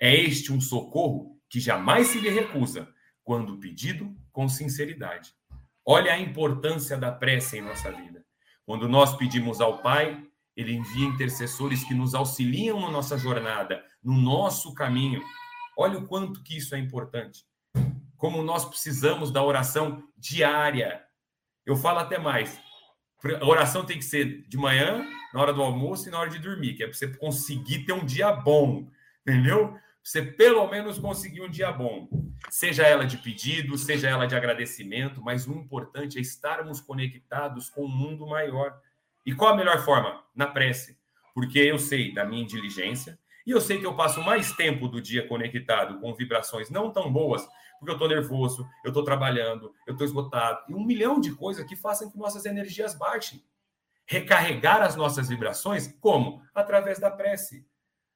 [0.00, 2.88] É este um socorro que jamais se lhe recusa,
[3.22, 5.32] quando pedido com sinceridade.
[5.86, 8.24] Olha a importância da prece em nossa vida.
[8.66, 10.24] Quando nós pedimos ao Pai,
[10.56, 15.22] ele envia intercessores que nos auxiliam na nossa jornada, no nosso caminho.
[15.76, 17.44] Olha o quanto que isso é importante.
[18.16, 21.02] Como nós precisamos da oração diária.
[21.64, 22.60] Eu falo até mais.
[23.40, 26.38] A oração tem que ser de manhã, na hora do almoço e na hora de
[26.38, 28.88] dormir, que é para você conseguir ter um dia bom,
[29.26, 29.76] entendeu?
[30.02, 32.08] Você pelo menos conseguir um dia bom.
[32.50, 37.82] Seja ela de pedido, seja ela de agradecimento, mas o importante é estarmos conectados com
[37.82, 38.76] o um mundo maior.
[39.24, 40.22] E qual a melhor forma?
[40.34, 40.98] Na prece.
[41.34, 45.00] Porque eu sei da minha diligência e eu sei que eu passo mais tempo do
[45.00, 47.46] dia conectado com vibrações não tão boas
[47.82, 51.66] porque eu estou nervoso, eu estou trabalhando, eu estou esgotado, e um milhão de coisas
[51.66, 53.44] que façam que nossas energias baixem.
[54.06, 56.40] Recarregar as nossas vibrações, como?
[56.54, 57.66] Através da prece,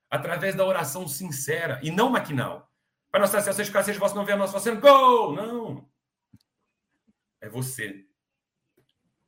[0.08, 2.70] através da oração sincera e não maquinal.
[3.10, 5.34] Para nossa seja de seja vosso não ver a nossa fazendo gol!
[5.34, 5.90] Não!
[7.40, 8.06] É você.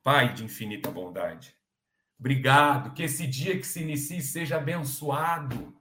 [0.05, 1.58] Pai de infinita bondade.
[2.19, 5.75] Obrigado, que esse dia que se inicie seja abençoado.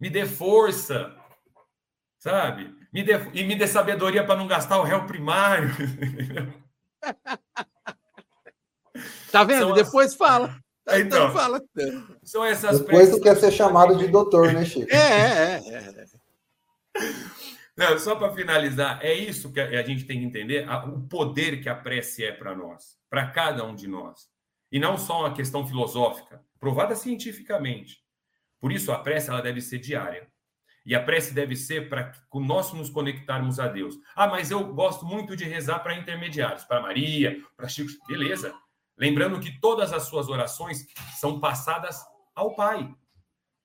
[0.00, 1.14] Me dê força,
[2.18, 2.74] sabe?
[2.92, 5.70] Me dê, e me dê sabedoria para não gastar o réu primário.
[9.30, 9.68] Tá vendo?
[9.68, 10.14] São Depois as...
[10.16, 10.56] fala.
[10.88, 11.62] Então, então, fala.
[12.24, 14.92] São essas Depois tu quer ser chamado de doutor, né, Chico?
[14.92, 16.06] É, é, é.
[17.76, 21.68] Não, só para finalizar, é isso que a gente tem que entender, o poder que
[21.68, 24.29] a prece é para nós, para cada um de nós.
[24.70, 27.98] E não só uma questão filosófica, provada cientificamente.
[28.60, 30.28] Por isso, a prece ela deve ser diária.
[30.84, 33.96] E a prece deve ser para nós nos conectarmos a Deus.
[34.14, 37.90] Ah, mas eu gosto muito de rezar para intermediários, para Maria, para Chico.
[38.06, 38.54] Beleza.
[38.96, 40.86] Lembrando que todas as suas orações
[41.18, 41.98] são passadas
[42.34, 42.88] ao Pai.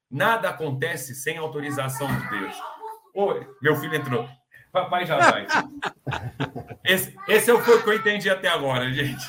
[0.10, 2.56] Nada acontece sem autorização de Deus.
[3.13, 4.30] Oi, meu filho entrou.
[4.72, 5.48] Papai já vai.
[6.84, 9.26] Esse, esse é o que eu entendi até agora, gente.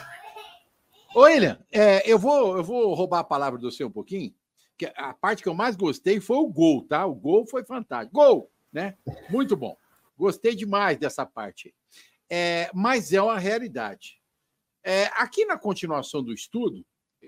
[1.15, 4.35] Ô, William, é, eu, vou, eu vou roubar a palavra do seu um pouquinho
[4.77, 7.07] que a parte que eu mais gostei foi o gol, tá?
[7.07, 8.15] O gol foi fantástico.
[8.15, 8.97] Gol, né?
[9.31, 9.77] Muito bom.
[10.17, 11.75] Gostei demais dessa parte.
[12.29, 14.21] É, mas é uma realidade.
[14.85, 16.85] É, aqui na continuação do estudo,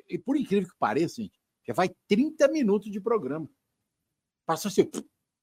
[0.09, 3.49] e por incrível que pareça, gente, já vai 30 minutos de programa.
[4.47, 4.91] Passou assim,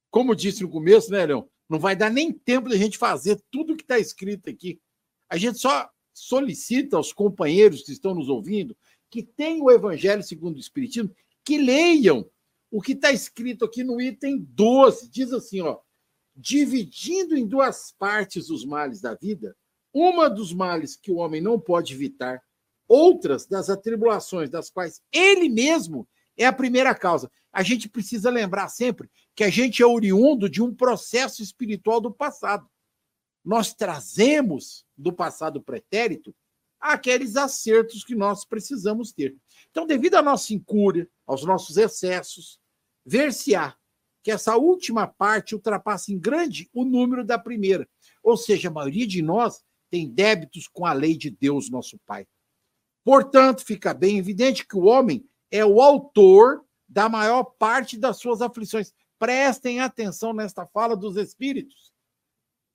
[0.10, 1.50] como disse no começo, né, Leão?
[1.68, 4.80] Não vai dar nem tempo da gente fazer tudo que está escrito aqui.
[5.30, 8.76] A gente só solicita aos companheiros que estão nos ouvindo
[9.10, 12.28] que tenham o Evangelho segundo o Espiritismo que leiam
[12.72, 15.10] o que está escrito aqui no item 12.
[15.10, 15.78] Diz assim, ó,
[16.36, 19.56] dividindo em duas partes os males da vida,
[19.94, 22.42] uma dos males que o homem não pode evitar,
[22.88, 27.32] outras das atribulações das quais ele mesmo é a primeira causa.
[27.52, 32.12] A gente precisa lembrar sempre que a gente é oriundo de um processo espiritual do
[32.12, 32.68] passado.
[33.46, 36.36] Nós trazemos do passado pretérito
[36.80, 39.36] aqueles acertos que nós precisamos ter.
[39.70, 42.60] Então, devido à nossa incúria, aos nossos excessos,
[43.06, 43.76] ver-se-á
[44.24, 47.88] que essa última parte ultrapassa em grande o número da primeira.
[48.24, 52.28] Ou seja, a maioria de nós tem débitos com a lei de Deus, nosso Pai.
[53.04, 58.42] Portanto, fica bem evidente que o homem é o autor da maior parte das suas
[58.42, 58.92] aflições.
[59.20, 61.94] Prestem atenção nesta fala dos espíritos,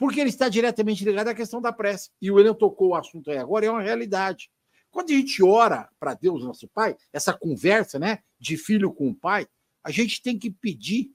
[0.01, 2.09] porque ele está diretamente ligado à questão da prece.
[2.23, 4.51] E o William tocou o assunto aí agora, é uma realidade.
[4.91, 9.15] Quando a gente ora para Deus, nosso Pai, essa conversa né, de filho com o
[9.15, 9.47] pai,
[9.85, 11.13] a gente tem que pedir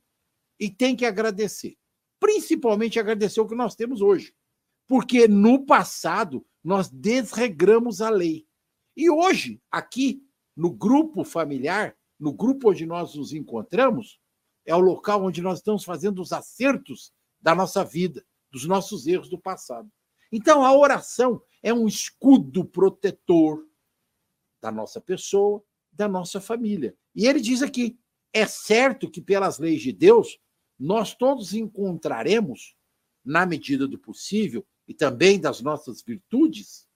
[0.59, 1.75] e tem que agradecer.
[2.19, 4.35] Principalmente agradecer o que nós temos hoje.
[4.87, 8.45] Porque no passado nós desregramos a lei.
[8.95, 10.21] E hoje, aqui,
[10.55, 14.19] no grupo familiar, no grupo onde nós nos encontramos,
[14.63, 18.23] é o local onde nós estamos fazendo os acertos da nossa vida,
[18.55, 19.91] dos nossos erros do passado.
[20.31, 23.67] Então, a oração é um escudo protetor
[24.61, 26.95] da nossa pessoa, da nossa família.
[27.13, 27.99] E ele diz aqui:
[28.31, 30.39] é certo que, pelas leis de Deus,
[30.79, 32.77] nós todos encontraremos,
[33.25, 36.87] na medida do possível, e também das nossas virtudes,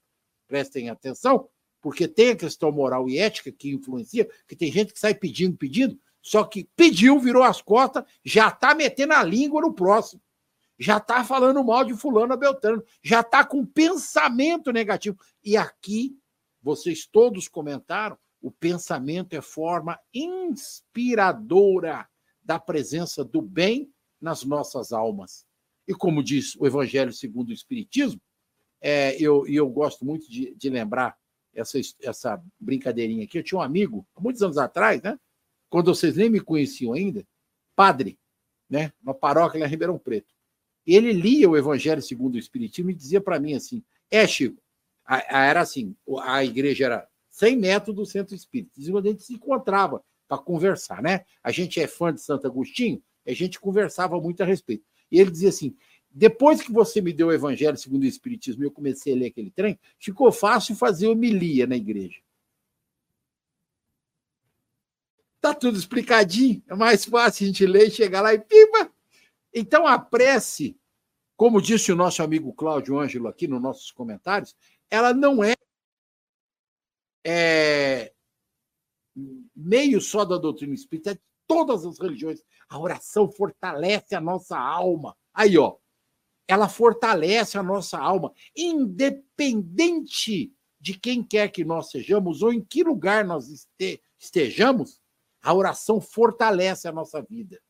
[0.47, 1.49] prestem atenção,
[1.81, 5.57] porque tem a questão moral e ética que influencia, que tem gente que sai pedindo,
[5.57, 10.21] pedindo, só que pediu, virou as costas, já está metendo a língua no próximo,
[10.79, 15.19] já está falando mal de fulano Beltrano, já está com pensamento negativo.
[15.43, 16.17] E aqui,
[16.61, 22.07] vocês todos comentaram, o pensamento é forma inspiradora
[22.41, 25.45] da presença do bem nas nossas almas.
[25.85, 28.21] E como diz o Evangelho segundo o Espiritismo,
[28.79, 31.17] é, eu, eu gosto muito de, de lembrar
[31.53, 33.37] essa, essa brincadeirinha aqui.
[33.37, 35.19] Eu tinha um amigo, há muitos anos atrás, né?
[35.69, 37.27] Quando vocês nem me conheciam ainda,
[37.75, 38.17] padre,
[38.69, 38.93] né?
[39.03, 40.38] Uma paróquia lá em Ribeirão Preto.
[40.95, 44.62] Ele lia o Evangelho segundo o Espiritismo e dizia para mim assim: é, Chico,
[45.06, 48.71] a, a, era assim, a igreja era 100 metros do centro espírita.
[48.78, 51.25] E a gente se encontrava para conversar, né?
[51.43, 54.84] A gente é fã de Santo Agostinho, a gente conversava muito a respeito.
[55.12, 55.75] E ele dizia assim:
[56.10, 59.28] depois que você me deu o Evangelho segundo o Espiritismo e eu comecei a ler
[59.28, 62.19] aquele trem, ficou fácil fazer homilia na igreja.
[65.39, 68.91] Tá tudo explicadinho, é mais fácil a gente ler e chegar lá e pipa.
[69.54, 70.75] Então a prece,
[71.39, 74.54] como disse o nosso amigo Cláudio Ângelo aqui nos nossos comentários,
[74.91, 75.56] ela não é,
[77.25, 78.13] é
[79.56, 82.43] meio só da doutrina espírita, é de todas as religiões.
[82.67, 85.15] A oração fortalece a nossa alma.
[85.34, 85.78] Aí, ó,
[86.45, 92.84] ela fortalece a nossa alma, independente de quem quer que nós sejamos ou em que
[92.84, 93.65] lugar nós
[94.19, 94.99] estejamos,
[95.41, 97.62] a oração fortalece a nossa vida.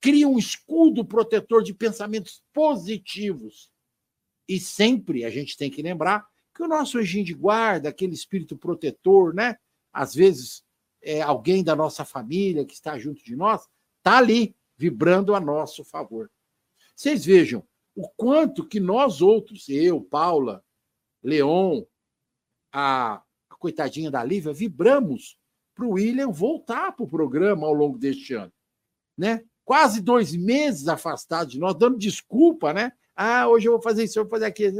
[0.00, 3.70] Cria um escudo protetor de pensamentos positivos.
[4.48, 8.56] E sempre a gente tem que lembrar que o nosso anjinho de guarda, aquele espírito
[8.56, 9.56] protetor, né?
[9.92, 10.64] Às vezes
[11.02, 15.84] é alguém da nossa família que está junto de nós, está ali, vibrando a nosso
[15.84, 16.30] favor.
[16.94, 20.64] Vocês vejam, o quanto que nós outros, eu, Paula,
[21.22, 21.84] Leon,
[22.72, 25.38] a, a coitadinha da Lívia, vibramos
[25.74, 28.52] para o William voltar para o programa ao longo deste ano.
[29.16, 29.44] Né?
[29.68, 32.90] Quase dois meses afastado de nós, dando desculpa, né?
[33.14, 34.78] Ah, hoje eu vou fazer isso, eu vou fazer aquilo,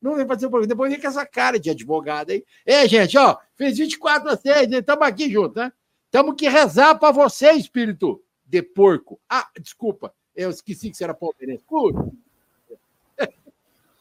[0.00, 0.66] não vem fazer o programa.
[0.66, 2.42] Depois vem com essa cara de advogado aí.
[2.64, 5.70] É, gente, ó, fez 24 a 6, estamos aqui juntos, né?
[6.10, 9.20] Temos que rezar para você, espírito de porco.
[9.28, 11.62] Ah, desculpa, eu esqueci que você era palmeirense.
[11.68, 12.10] Puta.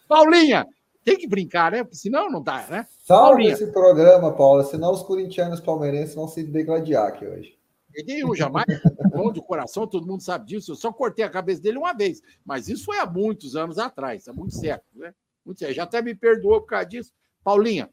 [0.08, 0.66] Paulinha,
[1.04, 1.86] tem que brincar, né?
[1.92, 2.88] Senão não dá, né?
[3.04, 3.52] Salve Paulinha.
[3.52, 7.57] esse programa, Paula, senão os corintianos palmeirenses vão se degladiar aqui hoje.
[8.06, 8.66] Eu jamais,
[9.12, 10.72] bom do coração, todo mundo sabe disso.
[10.72, 14.28] Eu só cortei a cabeça dele uma vez, mas isso foi há muitos anos atrás,
[14.28, 15.14] há muito certo, né?
[15.44, 15.74] Muito certo.
[15.74, 17.12] Já até me perdoou por causa disso.
[17.44, 17.90] Paulinha,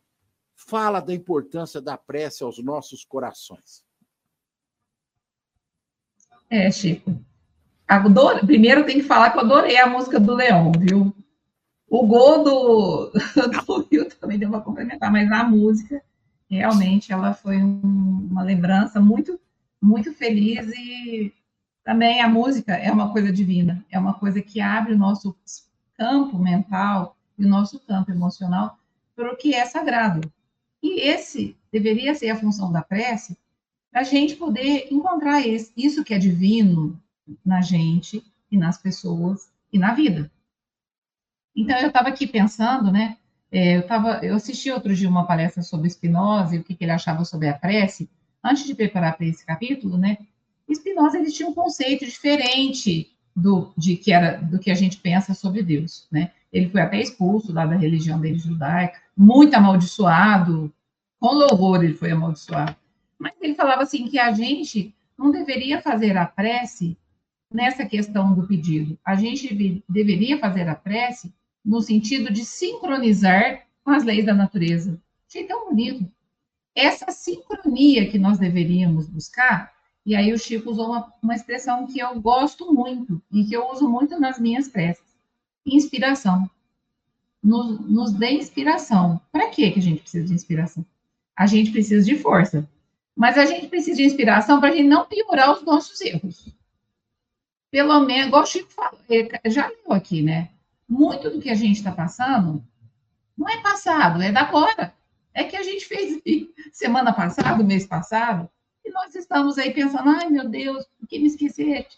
[0.55, 3.83] fala da importância da prece aos nossos corações.
[6.51, 7.19] É, Chico.
[7.89, 8.47] Adoro...
[8.47, 11.15] Primeiro tem que falar que eu adorei a música do Leão, viu?
[11.89, 13.13] O gol do,
[13.67, 16.03] do também deu para complementar, mas a música,
[16.49, 19.39] realmente, ela foi um, uma lembrança muito,
[19.85, 21.33] muito feliz e
[21.85, 25.37] também a música é uma coisa divina, é uma coisa que abre o nosso
[25.95, 28.79] campo mental e o nosso campo emocional
[29.15, 30.33] para o que é sagrado.
[30.83, 33.37] E esse deveria ser a função da prece,
[33.91, 36.99] para a gente poder encontrar esse, isso que é divino
[37.45, 40.31] na gente e nas pessoas e na vida.
[41.55, 43.19] Então, eu estava aqui pensando, né?
[43.53, 46.85] É, eu, tava, eu assisti outro dia uma palestra sobre Spinoza e o que, que
[46.85, 48.11] ele achava sobre a prece.
[48.45, 50.19] Antes de preparar para esse capítulo, né?
[50.71, 55.35] Spinoza ele tinha um conceito diferente do, de que era, do que a gente pensa
[55.35, 56.31] sobre Deus, né?
[56.53, 60.73] Ele foi até expulso lá da religião dele judaica, muito amaldiçoado,
[61.19, 62.77] com louvor ele foi amaldiçoado.
[63.19, 66.97] Mas ele falava assim que a gente não deveria fazer a prece
[67.53, 68.99] nessa questão do pedido.
[69.05, 71.33] A gente deveria fazer a prece
[71.65, 75.01] no sentido de sincronizar com as leis da natureza.
[75.29, 76.11] Achei tão bonito.
[76.75, 79.73] Essa sincronia que nós deveríamos buscar,
[80.05, 83.71] e aí o Chico usou uma, uma expressão que eu gosto muito e que eu
[83.71, 85.05] uso muito nas minhas preces:
[85.65, 86.51] inspiração.
[87.43, 89.21] Nos, nos dê inspiração.
[89.31, 90.85] Para que a gente precisa de inspiração?
[91.37, 92.69] A gente precisa de força.
[93.15, 96.49] Mas a gente precisa de inspiração para a gente não piorar os nossos erros.
[97.71, 98.99] Pelo menos, igual o Chico falou,
[99.47, 100.51] já leu aqui, né?
[100.89, 102.65] Muito do que a gente está passando
[103.37, 104.95] não é passado, é da agora.
[105.35, 106.23] É que a gente fez
[106.73, 108.49] semana passada, mês passado,
[108.85, 111.89] e nós estamos aí pensando, ai meu Deus, por que me esquecer?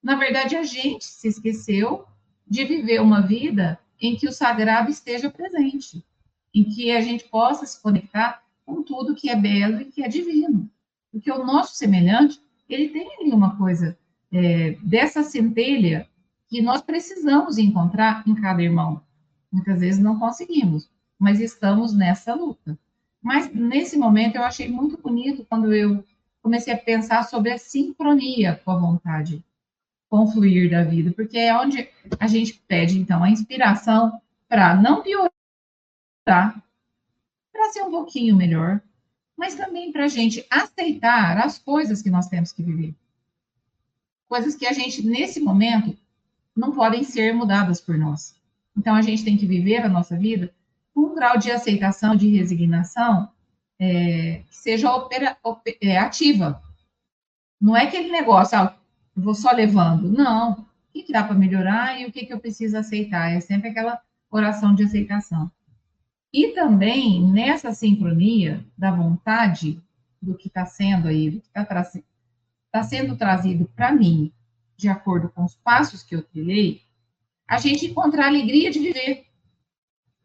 [0.00, 2.06] Na verdade, a gente se esqueceu
[2.46, 6.04] de viver uma vida em que o sagrado esteja presente,
[6.54, 10.08] em que a gente possa se conectar com tudo que é belo e que é
[10.08, 10.70] divino.
[11.10, 13.98] Porque o nosso semelhante, ele tem ali uma coisa
[14.30, 16.08] é, dessa centelha
[16.46, 19.02] que nós precisamos encontrar em cada irmão.
[19.50, 20.88] Muitas vezes não conseguimos,
[21.18, 22.78] mas estamos nessa luta.
[23.20, 26.04] Mas nesse momento eu achei muito bonito quando eu
[26.40, 29.44] comecei a pensar sobre a sincronia com a vontade,
[30.08, 31.88] com o fluir da vida, porque é onde
[32.18, 35.32] a gente pede então a inspiração para não piorar,
[36.24, 38.80] para ser um pouquinho melhor,
[39.36, 42.94] mas também para a gente aceitar as coisas que nós temos que viver.
[44.28, 45.96] Coisas que a gente, nesse momento,
[46.56, 48.36] não podem ser mudadas por nós.
[48.76, 50.52] Então, a gente tem que viver a nossa vida
[50.98, 53.30] um grau de aceitação, de resignação,
[53.78, 56.60] é, que seja opera, op, é, ativa.
[57.60, 58.76] Não é aquele negócio, ah,
[59.14, 60.10] vou só levando.
[60.10, 60.52] Não.
[60.52, 63.32] O que, que dá para melhorar e o que, que eu preciso aceitar?
[63.32, 65.50] É sempre aquela oração de aceitação.
[66.32, 69.80] E também nessa sincronia da vontade
[70.20, 71.64] do que está sendo aí, do que está
[72.70, 74.32] tá sendo trazido para mim,
[74.76, 76.82] de acordo com os passos que eu trilhei,
[77.48, 79.27] a gente encontrar a alegria de viver.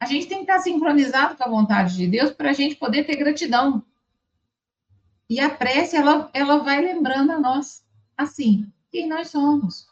[0.04, 3.06] A gente tem que estar sincronizado com a vontade de Deus para a gente poder
[3.06, 3.82] ter gratidão.
[5.30, 7.86] E a prece, ela, ela vai lembrando a nós,
[8.18, 9.88] assim, quem nós somos.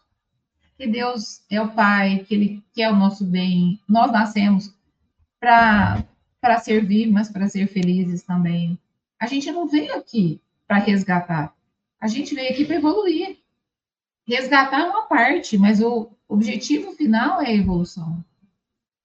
[0.78, 3.80] Que Deus é o Pai, que Ele quer o nosso bem.
[3.88, 4.76] Nós nascemos
[5.39, 6.03] para
[6.62, 8.78] servir, mas para ser felizes também.
[9.18, 11.55] A gente não veio aqui para resgatar.
[12.01, 13.38] A gente veio aqui para evoluir.
[14.28, 18.22] Resgatar é uma parte, mas o objetivo final é a evolução.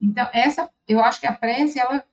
[0.01, 2.05] Então, essa, eu acho que a prece, ela.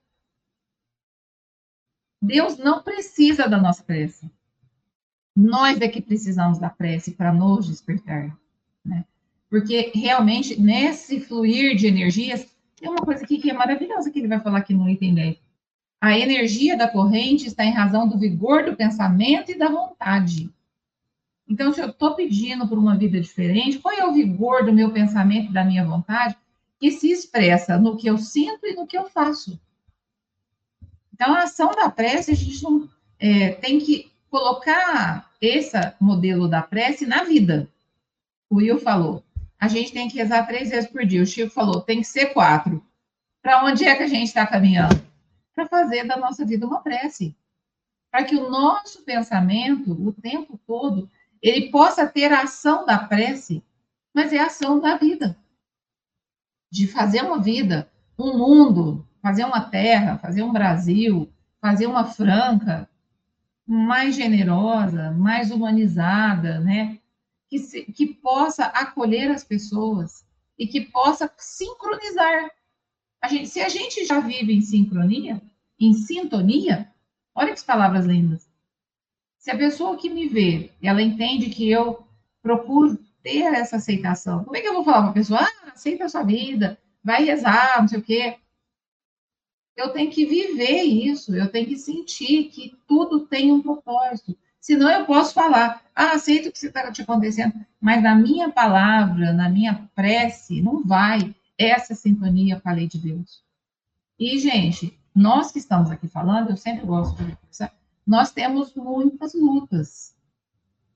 [2.21, 4.31] Deus não precisa da nossa prece.
[5.35, 8.37] Nós é que precisamos da prece para nos despertar,
[8.85, 9.03] né?
[9.49, 14.27] Porque realmente, nesse fluir de energias, tem uma coisa aqui que é maravilhosa que ele
[14.27, 15.37] vai falar aqui no item 10.
[16.01, 20.53] A energia da corrente está em razão do vigor do pensamento e da vontade.
[21.47, 24.91] Então, se eu estou pedindo por uma vida diferente, qual é o vigor do meu
[24.91, 26.35] pensamento e da minha vontade
[26.83, 29.57] que se expressa no que eu sinto e no que eu faço?
[31.13, 36.61] Então, a ação da prece, a gente não, é, tem que colocar esse modelo da
[36.61, 37.69] prece na vida.
[38.49, 39.23] O Will falou,
[39.57, 41.23] a gente tem que rezar três vezes por dia.
[41.23, 42.85] O Chico falou, tem que ser quatro.
[43.41, 45.01] Para onde é que a gente está caminhando?
[45.55, 47.33] Para fazer da nossa vida uma prece.
[48.11, 51.09] Para que o nosso pensamento, o tempo todo,
[51.41, 53.63] ele possa ter a ação da prece,
[54.13, 55.41] mas é a ação da vida.
[56.73, 62.89] De fazer uma vida, um mundo, fazer uma terra, fazer um Brasil, fazer uma Franca
[63.67, 66.97] mais generosa, mais humanizada, né?
[67.53, 70.25] que, se, que possa acolher as pessoas
[70.57, 72.49] e que possa sincronizar.
[73.21, 75.39] A gente, se a gente já vive em sincronia,
[75.79, 76.91] em sintonia,
[77.35, 78.49] olha que palavras lindas.
[79.37, 82.03] Se a pessoa que me vê, ela entende que eu
[82.41, 86.05] procuro ter essa aceitação, como é que eu vou falar para a pessoa, ah, aceita
[86.05, 88.37] a sua vida, vai rezar, não sei o quê.
[89.75, 94.37] Eu tenho que viver isso, eu tenho que sentir que tudo tem um propósito.
[94.59, 99.33] Senão eu posso falar, ah, aceito o que está te acontecendo, mas na minha palavra,
[99.33, 103.41] na minha prece, não vai essa sintonia com a lei de Deus.
[104.19, 107.73] E, gente, nós que estamos aqui falando, eu sempre gosto de reforçar,
[108.05, 110.15] nós temos muitas lutas.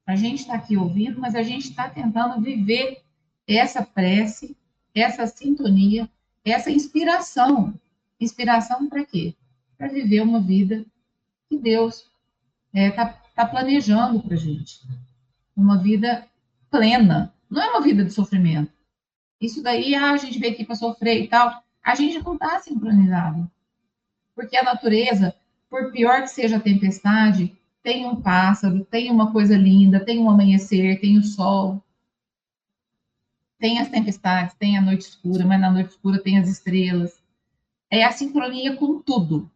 [0.07, 3.03] A gente está aqui ouvindo, mas a gente está tentando viver
[3.45, 4.55] essa prece,
[4.95, 6.09] essa sintonia,
[6.43, 7.73] essa inspiração.
[8.19, 9.35] Inspiração para quê?
[9.77, 10.85] Para viver uma vida
[11.49, 12.09] que Deus
[12.73, 14.81] está é, tá está planejando para a gente.
[15.55, 16.25] Uma vida
[16.71, 17.31] plena.
[17.47, 18.71] Não é uma vida de sofrimento.
[19.39, 21.63] Isso daí, ah, a gente veio aqui para sofrer e tal.
[21.83, 23.49] A gente não está sincronizado.
[24.33, 25.35] Porque a natureza,
[25.69, 27.55] por pior que seja a tempestade,
[27.87, 31.81] tem um pássaro, tem uma coisa linda, tem um amanhecer, tem o sol.
[33.57, 37.23] tem as tempestades, tem a noite escura, mas na noite escura tem as estrelas.
[37.89, 39.49] É a sincronia com tudo,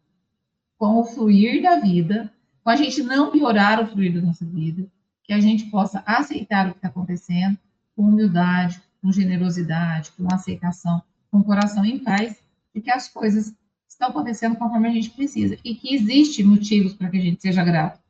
[0.78, 2.32] com o fluir da vida,
[2.64, 4.90] com a gente não piorar o fluir da nossa vida,
[5.24, 7.58] que a gente possa aceitar o que está acontecendo
[7.94, 12.42] com humildade, com generosidade, com aceitação, com coração em paz,
[12.74, 13.54] de que as coisas
[13.86, 17.62] estão acontecendo conforme a gente precisa e que existe motivos para que a gente seja
[17.62, 18.01] grato.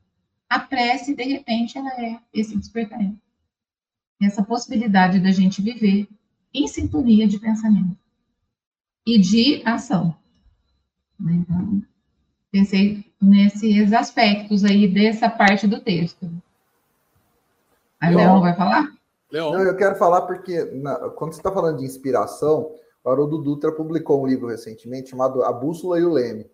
[0.53, 3.17] A prece, de repente, ela é esse despertamento.
[4.21, 6.07] Essa possibilidade da gente viver
[6.53, 7.97] em sintonia de pensamento
[9.07, 10.15] e de ação.
[11.19, 11.83] Então,
[12.51, 16.31] pensei nesses aspectos aí dessa parte do texto.
[17.99, 18.93] A Leon vai falar?
[19.31, 19.53] Leon.
[19.53, 23.73] Não, eu quero falar porque na, quando você está falando de inspiração, o Haroldo Dutra
[23.73, 26.45] publicou um livro recentemente chamado A Bússola e o Leme.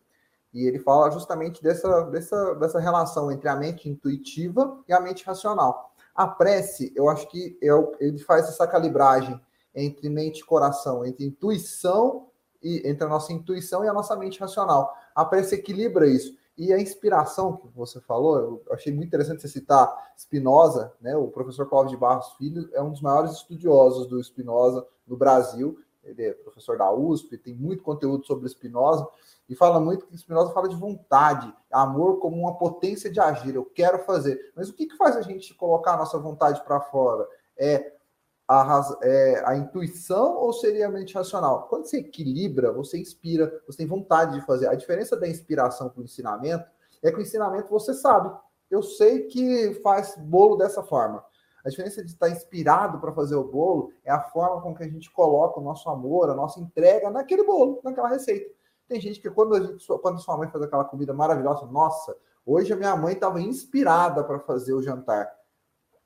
[0.53, 5.25] E ele fala justamente dessa, dessa, dessa relação entre a mente intuitiva e a mente
[5.25, 5.93] racional.
[6.15, 7.69] A prece, eu acho que é,
[8.01, 9.41] ele faz essa calibragem
[9.75, 12.29] entre mente e coração, entre intuição
[12.63, 14.93] e entre a nossa intuição e a nossa mente racional.
[15.15, 16.37] A prece equilibra isso.
[16.57, 21.17] E a inspiração que você falou, eu achei muito interessante você citar Spinoza, né?
[21.17, 25.79] O professor Paulo de Barros Filho é um dos maiores estudiosos do Spinoza no Brasil.
[26.03, 29.07] Ele é professor da USP, tem muito conteúdo sobre Spinoza
[29.49, 33.55] e fala muito que Spinoza fala de vontade, amor como uma potência de agir.
[33.55, 34.53] Eu quero fazer.
[34.55, 37.27] Mas o que, que faz a gente colocar a nossa vontade para fora?
[37.57, 37.95] É
[38.47, 41.67] a, é a, intuição ou seria a mente racional?
[41.69, 44.69] Quando você equilibra, você inspira, você tem vontade de fazer.
[44.69, 46.69] A diferença da inspiração para o ensinamento
[47.03, 48.31] é que o ensinamento você sabe.
[48.71, 51.25] Eu sei que faz bolo dessa forma.
[51.65, 54.89] A diferença de estar inspirado para fazer o bolo é a forma com que a
[54.89, 58.58] gente coloca o nosso amor, a nossa entrega naquele bolo, naquela receita.
[58.89, 62.77] Tem gente que quando gente, quando sua mãe faz aquela comida maravilhosa, nossa, hoje a
[62.77, 65.31] minha mãe estava inspirada para fazer o jantar.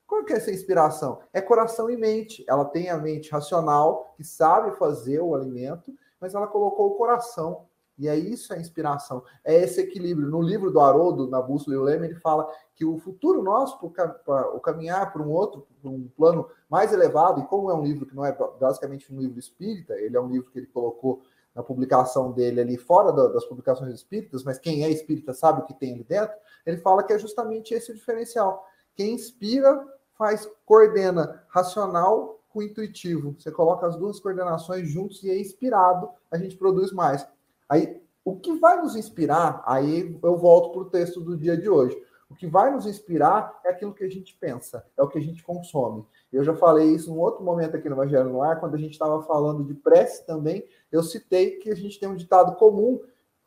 [0.04, 1.20] Qual que é essa inspiração?
[1.32, 2.44] É coração e mente.
[2.48, 7.66] Ela tem a mente racional, que sabe fazer o alimento, mas ela colocou o coração.
[7.96, 9.22] E é isso a inspiração.
[9.44, 10.28] É esse equilíbrio.
[10.28, 13.78] No livro do Haroldo, na Bússola e o Leme, ele fala que o futuro nosso,
[13.90, 17.84] para o caminhar para um outro, para um plano mais elevado, e como é um
[17.84, 21.22] livro que não é basicamente um livro espírita, ele é um livro que ele colocou
[21.54, 25.74] na publicação dele ali fora das publicações espíritas, mas quem é espírita sabe o que
[25.74, 26.34] tem ali dentro,
[26.64, 28.66] ele fala que é justamente esse o diferencial.
[28.94, 33.34] Quem inspira faz, coordena racional com intuitivo.
[33.38, 37.26] Você coloca as duas coordenações juntos e é inspirado, a gente produz mais.
[37.68, 41.68] Aí, o que vai nos inspirar, aí eu volto para o texto do dia de
[41.68, 42.00] hoje.
[42.32, 45.20] O que vai nos inspirar é aquilo que a gente pensa, é o que a
[45.20, 46.02] gente consome.
[46.32, 48.92] Eu já falei isso em outro momento aqui no Evangelho no Ar, quando a gente
[48.92, 50.64] estava falando de prece também.
[50.90, 52.98] Eu citei que a gente tem um ditado comum,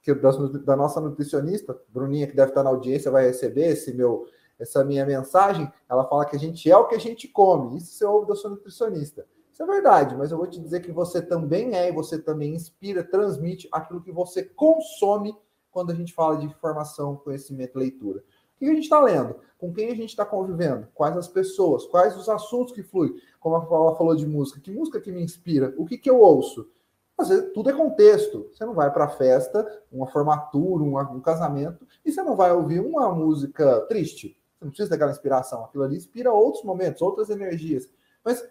[0.04, 0.30] que da,
[0.64, 4.28] da nossa nutricionista, Bruninha, que deve estar na audiência, vai receber esse meu
[4.58, 7.78] essa minha mensagem, ela fala que a gente é o que a gente come.
[7.78, 9.26] Isso você ouve da sua nutricionista.
[9.52, 12.56] Isso é verdade, mas eu vou te dizer que você também é e você também
[12.56, 15.36] inspira, transmite aquilo que você consome
[15.76, 18.24] quando a gente fala de informação, conhecimento, leitura.
[18.56, 19.36] O que a gente está lendo?
[19.58, 20.88] Com quem a gente está convivendo?
[20.93, 21.86] Quais as pessoas?
[21.86, 23.16] Quais os assuntos que fluem?
[23.39, 25.74] Como a Paula falou de música, que música que me inspira?
[25.78, 26.70] O que, que eu ouço?
[27.18, 28.49] Às vezes, tudo é contexto.
[28.53, 32.51] Você não vai para a festa, uma formatura, um, um casamento, e você não vai
[32.51, 34.38] ouvir uma música triste.
[34.58, 35.64] Você não precisa daquela inspiração.
[35.66, 37.89] Aquilo ali inspira outros momentos, outras energias.
[38.24, 38.45] Mas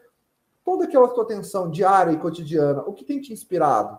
[0.65, 3.99] toda aquela tua atenção diária e cotidiana, o que tem te inspirado?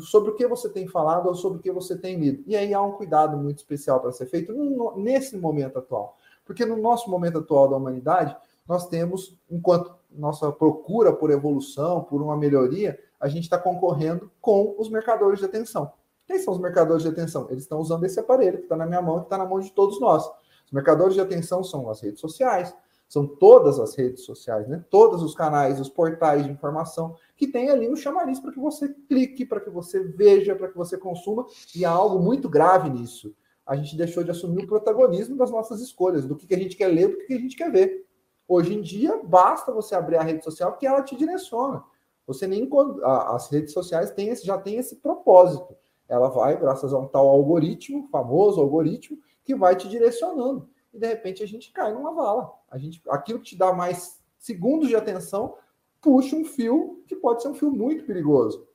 [0.00, 2.42] Sobre o que você tem falado ou sobre o que você tem lido.
[2.46, 4.52] E aí há um cuidado muito especial para ser feito
[4.96, 6.16] nesse momento atual.
[6.44, 8.36] Porque no nosso momento atual da humanidade,
[8.66, 14.74] nós temos, enquanto nossa procura por evolução, por uma melhoria, a gente está concorrendo com
[14.78, 15.92] os mercadores de atenção.
[16.26, 17.46] Quem são os mercadores de atenção?
[17.50, 19.70] Eles estão usando esse aparelho que está na minha mão que está na mão de
[19.72, 20.24] todos nós.
[20.64, 22.74] Os mercadores de atenção são as redes sociais,
[23.12, 24.82] são todas as redes sociais, né?
[24.88, 28.88] Todos os canais, os portais de informação que tem ali um chamariz para que você
[29.06, 31.44] clique, para que você veja, para que você consuma.
[31.76, 33.36] E há algo muito grave nisso.
[33.66, 36.74] A gente deixou de assumir o protagonismo das nossas escolhas, do que, que a gente
[36.74, 38.06] quer ler, do que, que a gente quer ver.
[38.48, 41.84] Hoje em dia, basta você abrir a rede social que ela te direciona.
[42.26, 42.66] Você nem
[43.04, 45.76] as redes sociais têm esse, já têm esse propósito.
[46.08, 50.66] Ela vai, graças a um tal algoritmo, famoso algoritmo, que vai te direcionando.
[50.92, 52.52] E de repente a gente cai numa vala.
[52.70, 55.56] A gente, aquilo que te dá mais segundos de atenção
[56.00, 58.66] puxa um fio que pode ser um fio muito perigoso.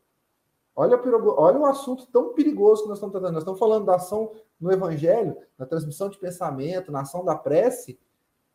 [0.75, 0.99] Olha,
[1.37, 3.33] olha o assunto tão perigoso que nós estamos tratando.
[3.33, 7.99] Nós estamos falando da ação no Evangelho, na transmissão de pensamento, na ação da prece.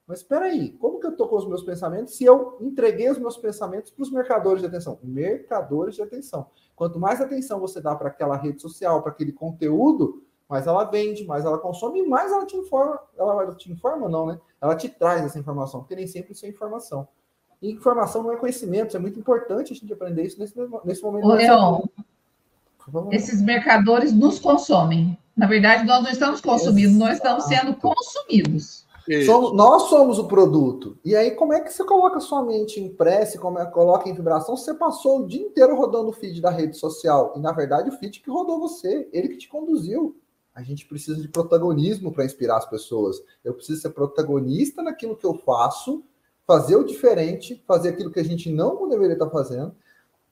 [0.07, 3.19] Mas espera aí, como que eu estou com os meus pensamentos se eu entreguei os
[3.19, 4.99] meus pensamentos para os mercadores de atenção?
[5.03, 6.49] Mercadores de atenção.
[6.75, 10.23] Quanto mais atenção você dá para aquela rede social, para aquele conteúdo,
[10.53, 13.01] mais ela vende, mais ela consome e mais ela te informa.
[13.19, 14.39] Ela te informa, não, né?
[14.61, 17.09] Ela te traz essa informação, porque nem sempre isso é informação.
[17.63, 21.03] E informação não é conhecimento, isso é muito importante a gente aprender isso nesse, nesse
[21.03, 21.27] momento.
[21.27, 21.81] Ô, Leon,
[23.13, 25.17] esses mercadores nos consomem.
[25.35, 26.99] Na verdade, nós não estamos consumindo, Exato.
[26.99, 28.87] nós estamos sendo consumidos.
[29.25, 30.99] Somos, nós somos o produto.
[31.03, 34.07] E aí, como é que você coloca sua mente em prece, como é que coloca
[34.07, 34.55] em vibração?
[34.55, 37.33] Você passou o dia inteiro rodando o feed da rede social.
[37.35, 40.21] E, na verdade, o feed que rodou você, ele que te conduziu.
[40.55, 43.23] A gente precisa de protagonismo para inspirar as pessoas.
[43.43, 46.05] Eu preciso ser protagonista naquilo que eu faço,
[46.47, 49.75] fazer o diferente, fazer aquilo que a gente não deveria estar fazendo,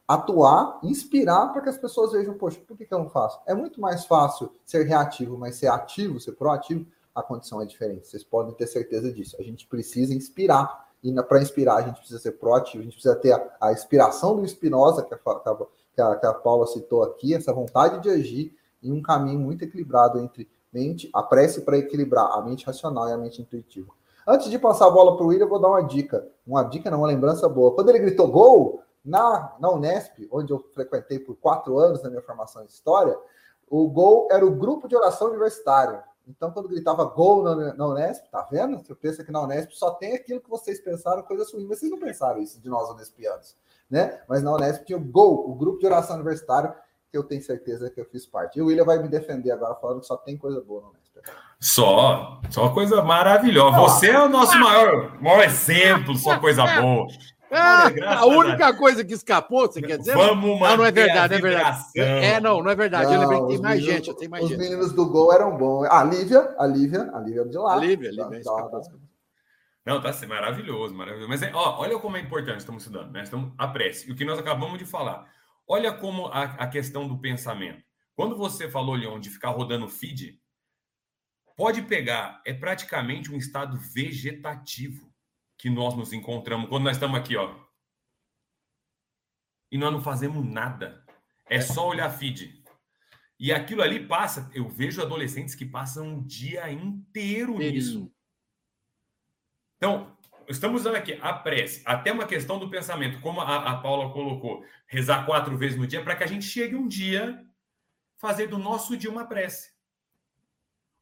[0.07, 3.41] atuar, inspirar para que as pessoas vejam, poxa, por que, que eu não faço?
[3.47, 8.07] É muito mais fácil ser reativo, mas ser ativo, ser proativo a condição é diferente.
[8.07, 9.37] Vocês podem ter certeza disso.
[9.39, 10.89] A gente precisa inspirar.
[11.03, 14.37] E para inspirar, a gente precisa ser proativo, a gente precisa ter a, a inspiração
[14.37, 18.55] do Spinoza, que a, que, a, que a Paula citou aqui, essa vontade de agir
[18.83, 23.12] em um caminho muito equilibrado entre mente, a prece para equilibrar a mente racional e
[23.12, 23.93] a mente intuitiva.
[24.26, 26.28] Antes de passar a bola para o William, eu vou dar uma dica.
[26.47, 27.74] Uma dica, não, uma lembrança boa.
[27.74, 32.22] Quando ele gritou gol, na, na Unesp, onde eu frequentei por quatro anos na minha
[32.22, 33.16] formação em História,
[33.68, 36.03] o gol era o grupo de oração universitário.
[36.26, 38.78] Então, quando gritava gol na, na Unesp, tá vendo?
[38.78, 41.99] Você pensa que na Unesp só tem aquilo que vocês pensaram, coisas ruins, vocês não
[41.99, 43.57] pensaram isso de nós unespianos,
[43.89, 44.22] né?
[44.28, 46.72] Mas na Unesp tinha o gol, o grupo de oração universitário,
[47.11, 48.58] que eu tenho certeza que eu fiz parte.
[48.58, 51.11] E o William vai me defender agora, falando que só tem coisa boa na Unesp.
[51.58, 53.78] Só, só coisa maravilhosa.
[53.78, 57.06] Você é o nosso maior, maior exemplo, só coisa boa.
[57.52, 60.14] Ah, a única coisa que escapou, você quer dizer?
[60.14, 61.84] Vamos não, não é verdade, é verdade.
[61.96, 63.06] É, não, não é verdade.
[63.06, 64.61] Não, eu lembrei que tem mais meninos, gente, tem mais os gente.
[64.61, 65.86] Os meninos do gol eram bons.
[65.90, 67.74] A Lívia, a Lívia, a Lívia de lá.
[67.74, 68.42] A Lívia, a Lívia.
[68.44, 68.90] Tá, tá, tá.
[69.84, 71.28] Não, tá assim, maravilhoso, maravilhoso.
[71.28, 73.22] Mas é, ó, olha como é importante, estamos estudando, né?
[73.24, 74.08] Estamos a prece.
[74.08, 75.26] E o que nós acabamos de falar.
[75.73, 77.85] Olha como a, a questão do pensamento.
[78.16, 80.43] Quando você falou, Leon, de ficar rodando feed,
[81.57, 85.14] pode pegar, é praticamente um estado vegetativo
[85.57, 87.55] que nós nos encontramos quando nós estamos aqui, ó,
[89.71, 91.07] e nós não fazemos nada.
[91.47, 92.64] É só olhar feed.
[93.39, 94.51] E aquilo ali passa.
[94.53, 98.12] Eu vejo adolescentes que passam o dia inteiro nisso.
[99.77, 100.18] Então,
[100.57, 104.64] estamos usando aqui a prece, até uma questão do pensamento, como a, a Paula colocou,
[104.86, 107.44] rezar quatro vezes no dia, para que a gente chegue um dia
[108.18, 109.70] fazer do nosso dia uma prece.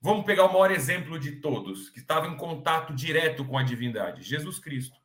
[0.01, 4.23] Vamos pegar o maior exemplo de todos, que estava em contato direto com a divindade,
[4.23, 4.97] Jesus Cristo.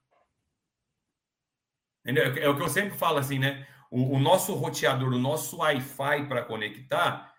[2.01, 2.25] Entendeu?
[2.37, 3.67] É o que eu sempre falo assim, né?
[3.89, 7.33] O, o nosso roteador, o nosso Wi-Fi para conectar,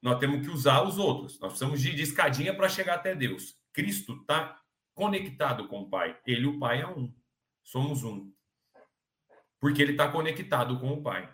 [0.00, 1.38] nós temos que usar os outros.
[1.40, 3.56] Nós precisamos de, de escadinha para chegar até Deus.
[3.72, 4.58] Cristo está
[4.96, 6.18] conectado com o Pai.
[6.26, 7.14] Ele e o Pai é um.
[7.62, 8.32] Somos um.
[9.60, 11.32] Porque ele está conectado com o Pai.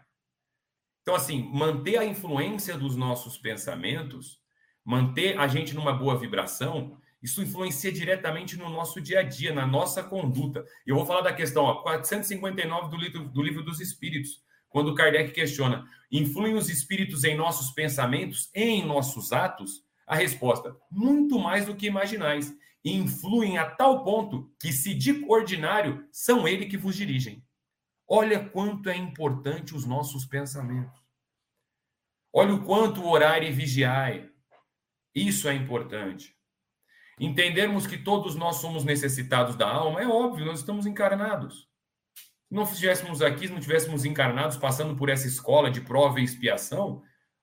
[1.00, 4.40] Então, assim, manter a influência dos nossos pensamentos,
[4.84, 9.66] manter a gente numa boa vibração, isso influencia diretamente no nosso dia a dia, na
[9.66, 10.64] nossa conduta.
[10.84, 15.32] Eu vou falar da questão ó, 459 do livro, do livro dos Espíritos, quando Kardec
[15.32, 19.84] questiona: influem os espíritos em nossos pensamentos e em nossos atos?
[20.06, 22.52] A resposta: muito mais do que imaginais.
[22.84, 27.44] Influem a tal ponto que, se de ordinário, são ele que vos dirigem.
[28.08, 31.00] Olha quanto é importante os nossos pensamentos.
[32.32, 34.28] Olha o quanto orar e vigiar.
[35.14, 36.34] Isso é importante.
[37.20, 41.68] Entendermos que todos nós somos necessitados da alma, é óbvio, nós estamos encarnados.
[42.48, 46.24] Se não estivéssemos aqui, se não estivéssemos encarnados, passando por essa escola de prova e
[46.24, 47.02] expiação,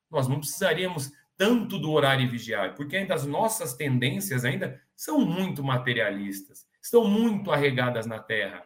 [0.10, 5.22] nós não precisaríamos tanto do orar e vigiar, porque ainda as nossas tendências ainda são
[5.22, 8.66] muito materialistas, estão muito arregadas na terra.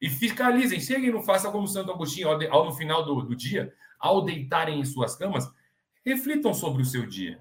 [0.00, 3.70] E fiscalizem, cheguem não façam como Santo Agostinho, ao, ao no final do, do dia,
[3.98, 5.46] ao deitarem em suas camas,
[6.02, 7.38] reflitam sobre o seu dia.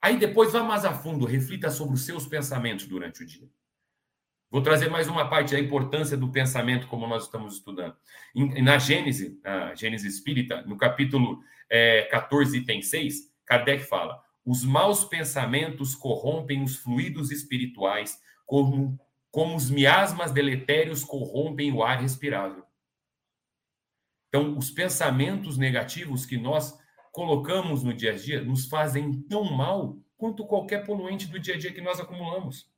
[0.00, 3.50] Aí depois vá mais a fundo, reflita sobre os seus pensamentos durante o dia.
[4.48, 7.96] Vou trazer mais uma parte da importância do pensamento, como nós estamos estudando.
[8.62, 15.04] Na Gênese, na Gênese Espírita, no capítulo é, 14, item 6, Kardec fala: os maus
[15.04, 18.96] pensamentos corrompem os fluidos espirituais, como,
[19.28, 22.64] como os miasmas deletérios corrompem o ar respirável.
[24.28, 26.78] Então, os pensamentos negativos que nós
[27.10, 31.58] colocamos no dia a dia nos fazem tão mal quanto qualquer poluente do dia a
[31.58, 32.70] dia que nós acumulamos.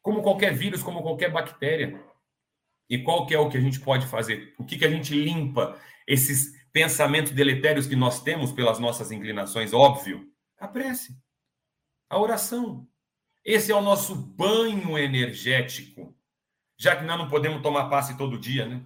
[0.00, 2.00] Como qualquer vírus, como qualquer bactéria.
[2.88, 4.54] E qual que é o que a gente pode fazer?
[4.56, 5.76] O que, que a gente limpa
[6.06, 9.72] esses pensamentos deletérios que nós temos pelas nossas inclinações?
[9.72, 11.16] Óbvio, a prece,
[12.08, 12.88] a oração.
[13.44, 16.14] Esse é o nosso banho energético.
[16.76, 18.84] Já que nós não podemos tomar passe todo dia, né?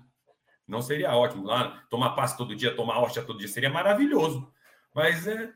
[0.67, 1.45] Não seria ótimo.
[1.45, 4.53] Lá, tomar passe todo dia, tomar hóstia todo dia, seria maravilhoso.
[4.95, 5.53] Mas é,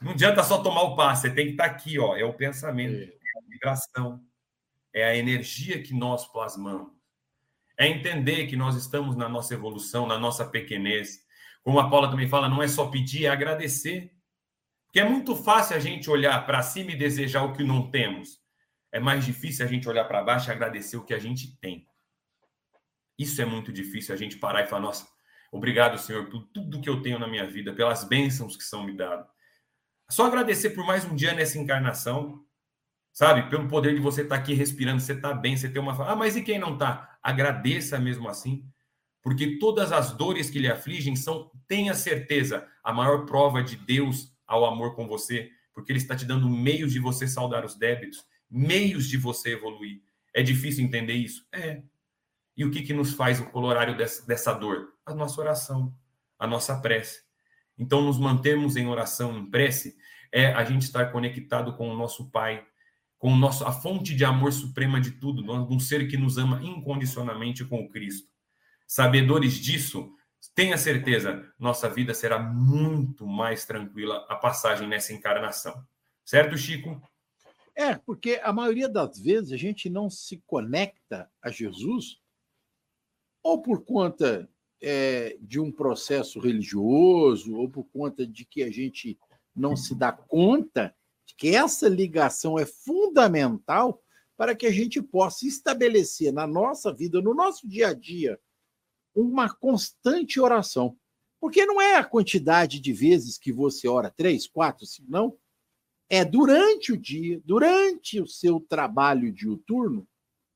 [0.00, 2.16] não adianta só tomar o passe, você tem que estar aqui, ó.
[2.16, 4.20] É o pensamento, é a vibração,
[4.92, 6.92] é a energia que nós plasmamos.
[7.76, 11.20] É entender que nós estamos na nossa evolução, na nossa pequenez.
[11.62, 14.13] Como a Paula também fala, não é só pedir, é agradecer.
[14.94, 18.38] Porque é muito fácil a gente olhar para cima e desejar o que não temos.
[18.92, 21.84] É mais difícil a gente olhar para baixo e agradecer o que a gente tem.
[23.18, 25.04] Isso é muito difícil, a gente parar e falar, nossa,
[25.50, 28.96] obrigado, Senhor, por tudo que eu tenho na minha vida, pelas bênçãos que são me
[28.96, 29.26] dadas.
[30.08, 32.44] Só agradecer por mais um dia nessa encarnação,
[33.12, 33.50] sabe?
[33.50, 36.08] Pelo poder de você estar tá aqui respirando, você está bem, você tem uma.
[36.08, 37.18] Ah, mas e quem não está?
[37.20, 38.64] Agradeça mesmo assim,
[39.20, 44.33] porque todas as dores que lhe afligem são, tenha certeza, a maior prova de Deus
[44.46, 48.24] ao amor com você, porque Ele está te dando meios de você saldar os débitos,
[48.50, 50.02] meios de você evoluir.
[50.32, 51.46] É difícil entender isso?
[51.52, 51.82] É.
[52.56, 54.92] E o que, que nos faz o colorário dessa, dessa dor?
[55.04, 55.94] A nossa oração,
[56.38, 57.22] a nossa prece.
[57.76, 59.96] Então, nos mantermos em oração, em prece,
[60.30, 62.64] é a gente estar conectado com o nosso Pai,
[63.18, 66.60] com o nosso, a fonte de amor suprema de tudo, um ser que nos ama
[66.62, 68.28] incondicionalmente com o Cristo.
[68.86, 70.12] Sabedores disso,
[70.54, 75.86] tenha certeza, nossa vida será muito mais tranquila a passagem nessa encarnação.
[76.24, 77.00] Certo, Chico?
[77.74, 82.20] É, porque a maioria das vezes a gente não se conecta a Jesus
[83.42, 84.48] ou por conta
[84.80, 89.18] é, de um processo religioso, ou por conta de que a gente
[89.54, 90.94] não se dá conta
[91.26, 94.02] de que essa ligação é fundamental
[94.36, 98.38] para que a gente possa estabelecer na nossa vida, no nosso dia a dia,
[99.14, 100.96] uma constante oração.
[101.40, 105.36] Porque não é a quantidade de vezes que você ora, três, quatro, cinco, não.
[106.08, 110.06] É durante o dia, durante o seu trabalho diuturno,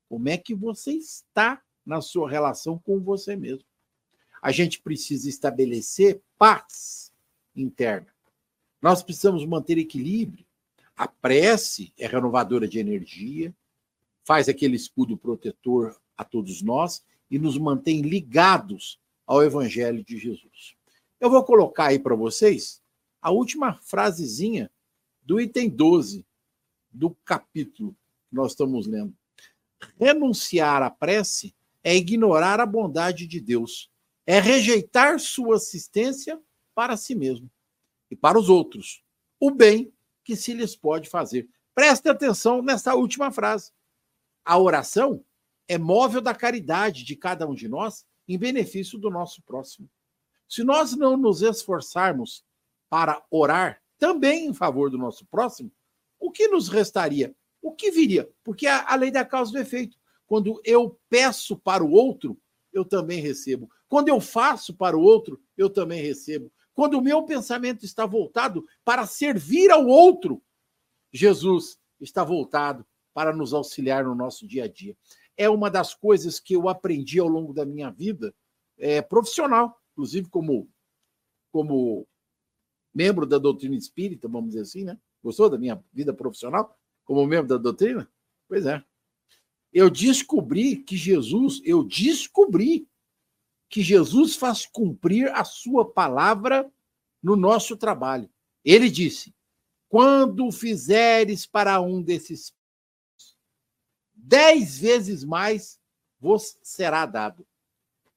[0.07, 3.69] como é que você está na sua relação com você mesmo
[4.41, 7.11] a gente precisa estabelecer paz
[7.55, 8.07] interna.
[8.81, 10.45] Nós precisamos manter equilíbrio.
[10.95, 13.53] A prece é renovadora de energia,
[14.23, 20.75] faz aquele escudo protetor a todos nós e nos mantém ligados ao Evangelho de Jesus.
[21.19, 22.81] Eu vou colocar aí para vocês
[23.21, 24.71] a última frasezinha
[25.21, 26.25] do item 12
[26.91, 27.95] do capítulo
[28.29, 29.13] que nós estamos lendo.
[29.99, 33.89] Renunciar à prece é ignorar a bondade de Deus
[34.29, 36.39] é rejeitar sua assistência
[36.75, 37.49] para si mesmo
[38.11, 39.03] e para os outros,
[39.39, 39.91] o bem
[40.23, 41.49] que se lhes pode fazer.
[41.73, 43.71] Preste atenção nessa última frase.
[44.45, 45.25] A oração
[45.69, 49.87] é móvel da caridade de cada um de nós em benefício do nosso próximo.
[50.47, 52.43] Se nós não nos esforçarmos
[52.89, 55.71] para orar também em favor do nosso próximo,
[56.19, 57.35] o que nos restaria?
[57.61, 58.27] O que viria?
[58.43, 59.95] Porque a, a lei da causa do efeito.
[60.25, 62.39] Quando eu peço para o outro,
[62.73, 63.69] eu também recebo.
[63.87, 66.51] Quando eu faço para o outro, eu também recebo.
[66.73, 70.41] Quando o meu pensamento está voltado para servir ao outro,
[71.11, 74.95] Jesus está voltado para nos auxiliar no nosso dia a dia.
[75.39, 78.35] É uma das coisas que eu aprendi ao longo da minha vida
[78.77, 80.69] é, profissional, inclusive como,
[81.49, 82.05] como
[82.93, 84.99] membro da doutrina espírita, vamos dizer assim, né?
[85.23, 88.09] Gostou da minha vida profissional como membro da doutrina?
[88.49, 88.83] Pois é.
[89.71, 92.85] Eu descobri que Jesus, eu descobri
[93.69, 96.69] que Jesus faz cumprir a sua palavra
[97.23, 98.29] no nosso trabalho.
[98.65, 99.33] Ele disse:
[99.87, 102.53] quando fizeres para um desses
[104.23, 105.79] dez vezes mais
[106.19, 107.47] vos será dado.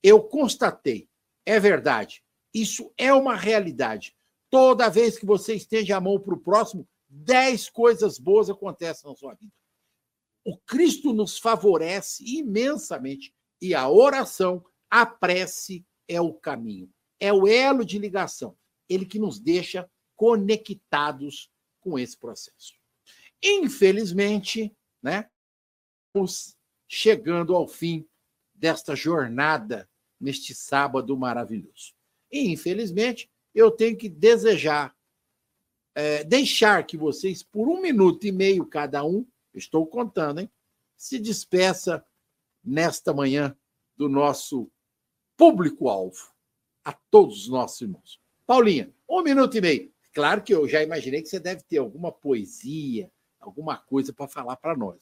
[0.02, 1.08] Eu constatei,
[1.46, 2.22] é verdade.
[2.52, 4.16] Isso é uma realidade.
[4.50, 9.16] Toda vez que você estende a mão para o próximo, dez coisas boas acontecem na
[9.16, 9.52] sua vida.
[10.44, 17.46] O Cristo nos favorece imensamente e a oração a prece é o caminho, é o
[17.46, 18.56] elo de ligação,
[18.88, 21.50] ele que nos deixa conectados
[21.80, 22.74] com esse processo.
[23.42, 25.30] Infelizmente, né,
[26.12, 26.54] estamos
[26.86, 28.06] chegando ao fim
[28.54, 29.88] desta jornada
[30.20, 31.94] neste sábado maravilhoso.
[32.30, 34.94] E, infelizmente, eu tenho que desejar,
[35.94, 40.50] é, deixar que vocês, por um minuto e meio cada um, estou contando, hein,
[40.96, 42.04] se despeça
[42.62, 43.56] nesta manhã
[43.96, 44.70] do nosso
[45.36, 46.30] público-alvo,
[46.84, 48.20] a todos os nossos irmãos.
[48.46, 49.92] Paulinha, um minuto e meio.
[50.12, 53.10] Claro que eu já imaginei que você deve ter alguma poesia,
[53.40, 55.00] alguma coisa para falar para nós.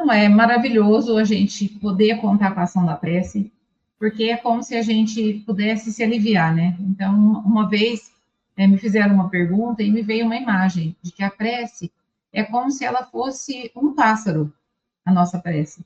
[0.00, 3.52] Não, é maravilhoso a gente poder contar com a ação da prece,
[3.98, 6.74] porque é como se a gente pudesse se aliviar, né?
[6.80, 8.10] Então, uma vez
[8.56, 11.92] é, me fizeram uma pergunta e me veio uma imagem de que a prece
[12.32, 14.50] é como se ela fosse um pássaro,
[15.04, 15.84] a nossa prece.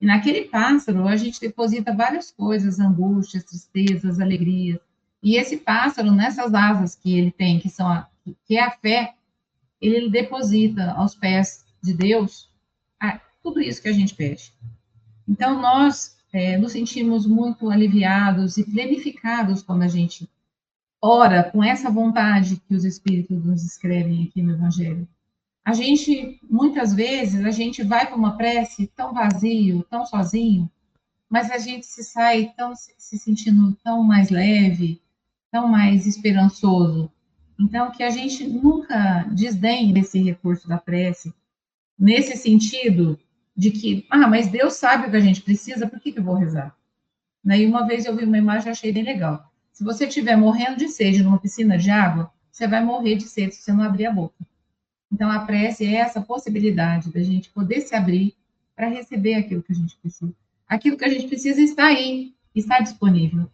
[0.00, 4.78] E naquele pássaro, a gente deposita várias coisas, angústias, tristezas, alegrias.
[5.20, 8.06] E esse pássaro, nessas asas que ele tem, que são a,
[8.44, 9.14] que é a fé,
[9.80, 12.48] ele deposita aos pés de Deus
[13.46, 14.52] tudo isso que a gente pede.
[15.28, 20.28] Então, nós é, nos sentimos muito aliviados e planificados quando a gente
[21.00, 25.06] ora com essa vontade que os Espíritos nos escrevem aqui no Evangelho.
[25.64, 30.68] A gente, muitas vezes, a gente vai para uma prece tão vazio, tão sozinho,
[31.30, 35.00] mas a gente se sai tão, se sentindo tão mais leve,
[35.52, 37.10] tão mais esperançoso.
[37.60, 41.32] Então, que a gente nunca desdenhe desse recurso da prece,
[41.96, 43.18] nesse sentido
[43.56, 46.24] de que, ah, mas Deus sabe o que a gente precisa, por que, que eu
[46.24, 46.76] vou rezar?
[47.42, 49.50] Daí, uma vez eu vi uma imagem e achei bem legal.
[49.72, 53.54] Se você estiver morrendo de sede numa piscina de água, você vai morrer de sede
[53.54, 54.34] se você não abrir a boca.
[55.12, 58.34] Então, a prece é essa possibilidade da gente poder se abrir
[58.74, 60.34] para receber aquilo que a gente precisa.
[60.68, 63.48] Aquilo que a gente precisa está aí, está disponível.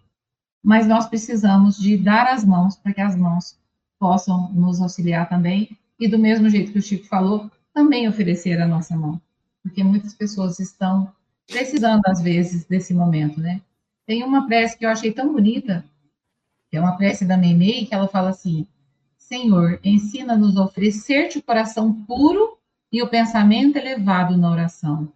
[0.63, 3.59] Mas nós precisamos de dar as mãos para que as mãos
[3.99, 5.77] possam nos auxiliar também.
[5.99, 9.21] E do mesmo jeito que o Chico falou, também oferecer a nossa mão.
[9.63, 11.13] Porque muitas pessoas estão
[11.47, 13.61] precisando, às vezes, desse momento, né?
[14.07, 15.85] Tem uma prece que eu achei tão bonita,
[16.69, 18.67] que é uma prece da Meimei, que ela fala assim:
[19.17, 22.59] Senhor, ensina-nos a oferecer-te o coração puro
[22.91, 25.13] e o pensamento elevado na oração.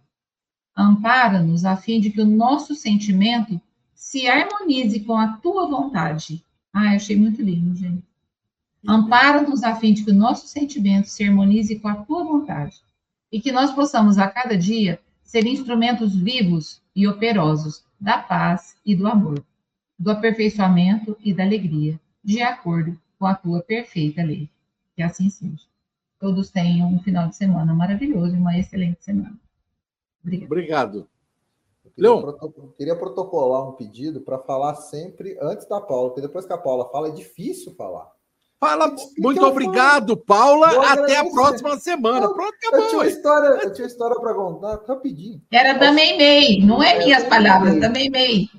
[0.75, 3.59] Ampara-nos a fim de que o nosso sentimento
[3.93, 6.43] se harmonize com a tua vontade.
[6.71, 8.03] Ah, eu achei muito lindo, gente.
[8.87, 12.81] Ampara-nos a fim de que o nosso sentimento se harmonize com a tua vontade
[13.31, 18.95] e que nós possamos a cada dia ser instrumentos vivos e operosos da paz e
[18.95, 19.43] do amor,
[19.99, 24.49] do aperfeiçoamento e da alegria, de acordo com a tua perfeita lei.
[24.95, 25.65] Que assim seja.
[26.19, 29.37] Todos tenham um final de semana maravilhoso e uma excelente semana.
[30.23, 30.51] Obrigado.
[30.51, 31.07] Obrigado.
[31.97, 36.53] Eu queria, queria protocolar um pedido para falar sempre antes da Paula, porque depois que
[36.53, 38.11] a Paula fala, é difícil falar.
[38.59, 40.67] Fala, muito obrigado, Paula.
[40.91, 42.27] Até a próxima semana.
[42.27, 42.79] Pronto, acabou.
[42.79, 45.41] Eu tinha uma história, eu tinha história para contar, rapidinho.
[45.51, 48.49] Era da Meimei, não é, é minhas palavras, da Meimei.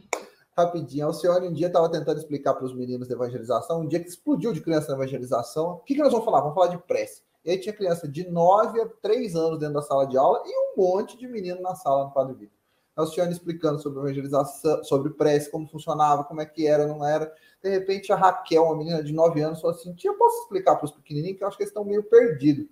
[0.57, 4.01] Rapidinho, a Alcione um dia estava tentando explicar para os meninos da evangelização, um dia
[4.01, 5.73] que explodiu de criança na evangelização.
[5.73, 6.41] O que, que nós vamos falar?
[6.41, 7.23] Vamos falar de prece.
[7.45, 10.51] E aí tinha criança de 9 a 3 anos dentro da sala de aula e
[10.51, 12.58] um monte de menino na sala no Padre Vitor.
[12.99, 17.33] Alcione explicando sobre evangelização, sobre prece, como funcionava, como é que era, não era.
[17.63, 20.87] De repente, a Raquel, uma menina de 9 anos, falou assim: Tia, posso explicar para
[20.87, 22.67] os pequenininhos que eu acho que eles estão meio perdidos.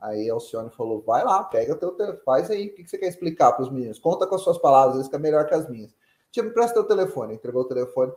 [0.00, 3.52] Aí Alcione falou: Vai lá, pega teu telefone, faz aí, o que você quer explicar
[3.52, 4.00] para os meninos?
[4.00, 5.94] Conta com as suas palavras, vezes que é melhor que as minhas.
[6.32, 7.34] Tia, me presta teu telefone.
[7.34, 8.12] Entregou o telefone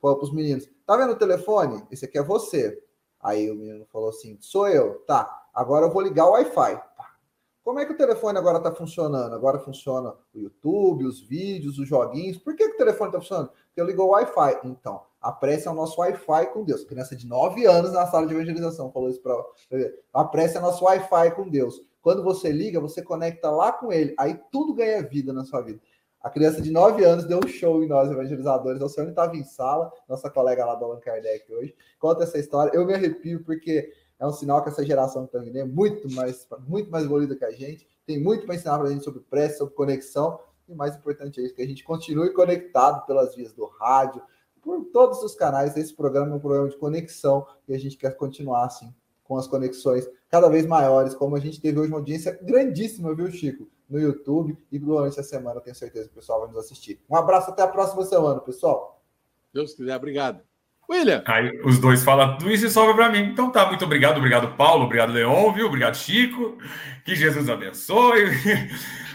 [0.00, 0.68] para os meninos.
[0.84, 1.86] Tá vendo o telefone?
[1.90, 2.82] Esse aqui é você.
[3.20, 4.96] Aí o menino falou assim: Sou eu.
[5.06, 6.82] Tá, agora eu vou ligar o Wi-Fi.
[7.64, 9.34] Como é que o telefone agora está funcionando?
[9.34, 12.36] Agora funciona o YouTube, os vídeos, os joguinhos.
[12.36, 13.48] Por que, que o telefone está funcionando?
[13.48, 14.60] Porque eu ligo o Wi-Fi.
[14.64, 16.84] Então, a prece é o nosso Wi-Fi com Deus.
[16.84, 19.34] Criança de 9 anos na sala de evangelização falou isso para
[20.12, 21.80] A prece é nosso Wi-Fi com Deus.
[22.02, 24.14] Quando você liga, você conecta lá com ele.
[24.18, 25.80] Aí tudo ganha vida na sua vida.
[26.20, 28.82] A criança de 9 anos deu um show em nós, evangelizadores.
[28.82, 31.74] O senhor estava em sala, nossa colega lá do Allan Kardec hoje.
[31.98, 32.70] Conta essa história.
[32.74, 36.46] Eu me arrepio porque é um sinal que essa geração está vindo é muito mais,
[36.66, 37.86] muito mais evoluída que a gente.
[38.06, 40.38] Tem muito para ensinar para a gente sobre prece, sobre conexão.
[40.68, 44.22] E mais importante é isso, que a gente continue conectado pelas vias do rádio,
[44.62, 45.76] por todos os canais.
[45.76, 48.94] Esse programa é um programa de conexão e a gente quer continuar assim,
[49.24, 53.30] com as conexões cada vez maiores, como a gente teve hoje uma audiência grandíssima, viu,
[53.30, 53.68] Chico?
[53.88, 57.00] No YouTube e durante a semana, tenho certeza que o pessoal vai nos assistir.
[57.08, 59.02] Um abraço até a próxima semana, pessoal.
[59.52, 60.53] Deus quiser, obrigado.
[60.90, 61.22] William.
[61.26, 63.30] Aí os dois falam tudo isso e sobra para mim.
[63.30, 65.66] Então tá, muito obrigado, obrigado, Paulo, obrigado, Leon, viu?
[65.66, 66.58] Obrigado, Chico.
[67.04, 68.26] Que Jesus abençoe.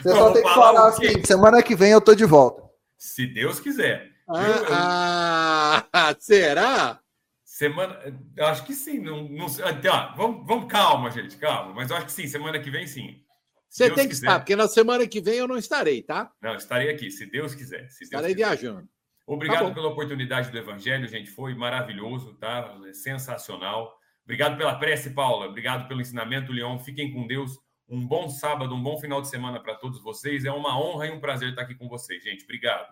[0.01, 2.63] Você só tem que falar assim: semana que vem eu tô de volta.
[2.97, 4.09] Se Deus quiser.
[4.27, 6.99] Ah, ah, será?
[7.43, 7.99] Semana.
[8.39, 8.99] Acho que sim.
[8.99, 9.47] Não, não,
[9.91, 11.73] ah, vamos, vamos, calma, gente, calma.
[11.73, 13.21] Mas eu acho que sim, semana que vem sim.
[13.69, 14.25] Você Deus tem que quiser.
[14.27, 16.31] estar, porque na semana que vem eu não estarei, tá?
[16.41, 17.89] Não, estarei aqui, se Deus quiser.
[17.89, 18.61] Se estarei Deus quiser.
[18.61, 18.89] viajando.
[19.29, 21.29] Obrigado tá pela oportunidade do Evangelho, gente.
[21.29, 22.75] Foi maravilhoso, tá?
[22.93, 23.95] Sensacional.
[24.23, 25.45] Obrigado pela prece, Paula.
[25.45, 26.79] Obrigado pelo ensinamento, Leon.
[26.79, 27.59] Fiquem com Deus.
[27.87, 30.45] Um bom sábado, um bom final de semana para todos vocês.
[30.45, 32.43] É uma honra e um prazer estar aqui com vocês, gente.
[32.43, 32.91] Obrigado.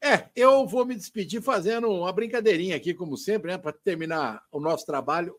[0.00, 4.60] É, eu vou me despedir fazendo uma brincadeirinha aqui, como sempre, né, para terminar o
[4.60, 5.34] nosso trabalho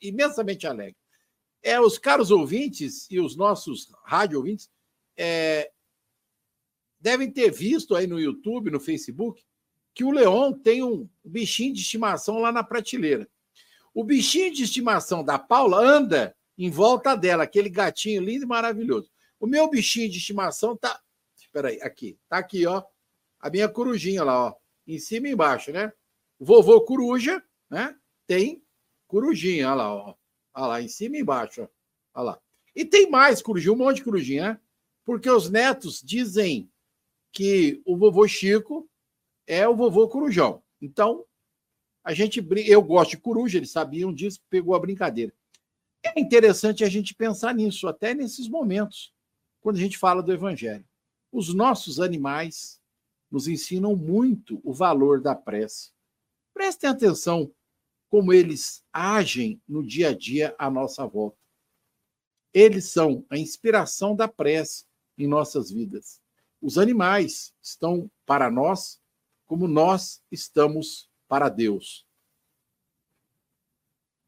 [0.00, 0.96] imensamente alegre.
[1.62, 4.68] É, os caros ouvintes e os nossos rádio ouvintes
[5.16, 5.70] é,
[7.02, 9.44] devem ter visto aí no YouTube, no Facebook,
[9.94, 13.28] que o Leon tem um bichinho de estimação lá na prateleira.
[13.92, 19.10] O bichinho de estimação da Paula anda em volta dela, aquele gatinho lindo e maravilhoso.
[19.38, 20.98] O meu bichinho de estimação tá.
[21.36, 22.16] Espera aí, aqui.
[22.28, 22.82] Tá aqui, ó
[23.42, 24.54] a minha corujinha lá, ó,
[24.86, 25.92] em cima e embaixo, né?
[26.38, 27.94] Vovô coruja, né?
[28.24, 28.64] Tem
[29.08, 30.14] corujinha, olha lá, ó.
[30.54, 31.68] Olha lá, em cima e embaixo, ó.
[32.14, 32.40] Olha lá.
[32.74, 34.60] E tem mais corujinha, um monte de corujinha, né?
[35.04, 36.70] Porque os netos dizem
[37.32, 38.88] que o vovô Chico
[39.46, 40.62] é o vovô Corujão.
[40.80, 41.24] Então,
[42.04, 45.32] a gente eu gosto de coruja, eles sabiam disso, pegou a brincadeira.
[46.04, 49.14] É interessante a gente pensar nisso, até nesses momentos,
[49.60, 50.84] quando a gente fala do evangelho.
[51.30, 52.80] Os nossos animais
[53.30, 55.90] nos ensinam muito o valor da prece.
[56.52, 57.50] Prestem atenção
[58.10, 61.38] como eles agem no dia a dia à nossa volta.
[62.52, 64.84] Eles são a inspiração da prece
[65.16, 66.21] em nossas vidas.
[66.62, 69.00] Os animais estão para nós
[69.46, 72.06] como nós estamos para Deus.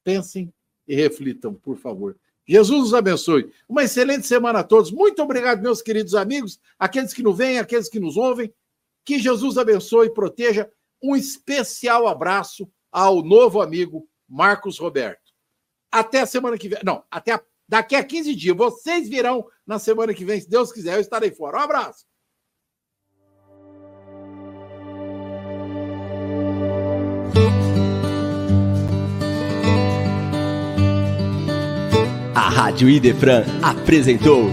[0.03, 0.53] Pensem
[0.87, 2.19] e reflitam, por favor.
[2.47, 3.51] Jesus os abençoe.
[3.69, 4.91] Uma excelente semana a todos.
[4.91, 8.53] Muito obrigado, meus queridos amigos, aqueles que nos veem, aqueles que nos ouvem.
[9.05, 10.71] Que Jesus abençoe e proteja.
[11.01, 15.33] Um especial abraço ao novo amigo Marcos Roberto.
[15.91, 16.81] Até a semana que vem.
[16.85, 17.43] Não, até a...
[17.69, 18.57] daqui a 15 dias.
[18.57, 20.97] Vocês virão na semana que vem, se Deus quiser.
[20.97, 21.59] Eu estarei fora.
[21.59, 22.05] Um abraço.
[32.45, 34.51] A Rádio Idefran apresentou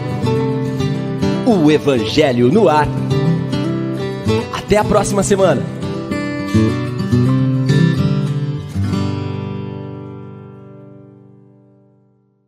[1.46, 2.88] o Evangelho no Ar.
[4.54, 5.62] Até a próxima semana.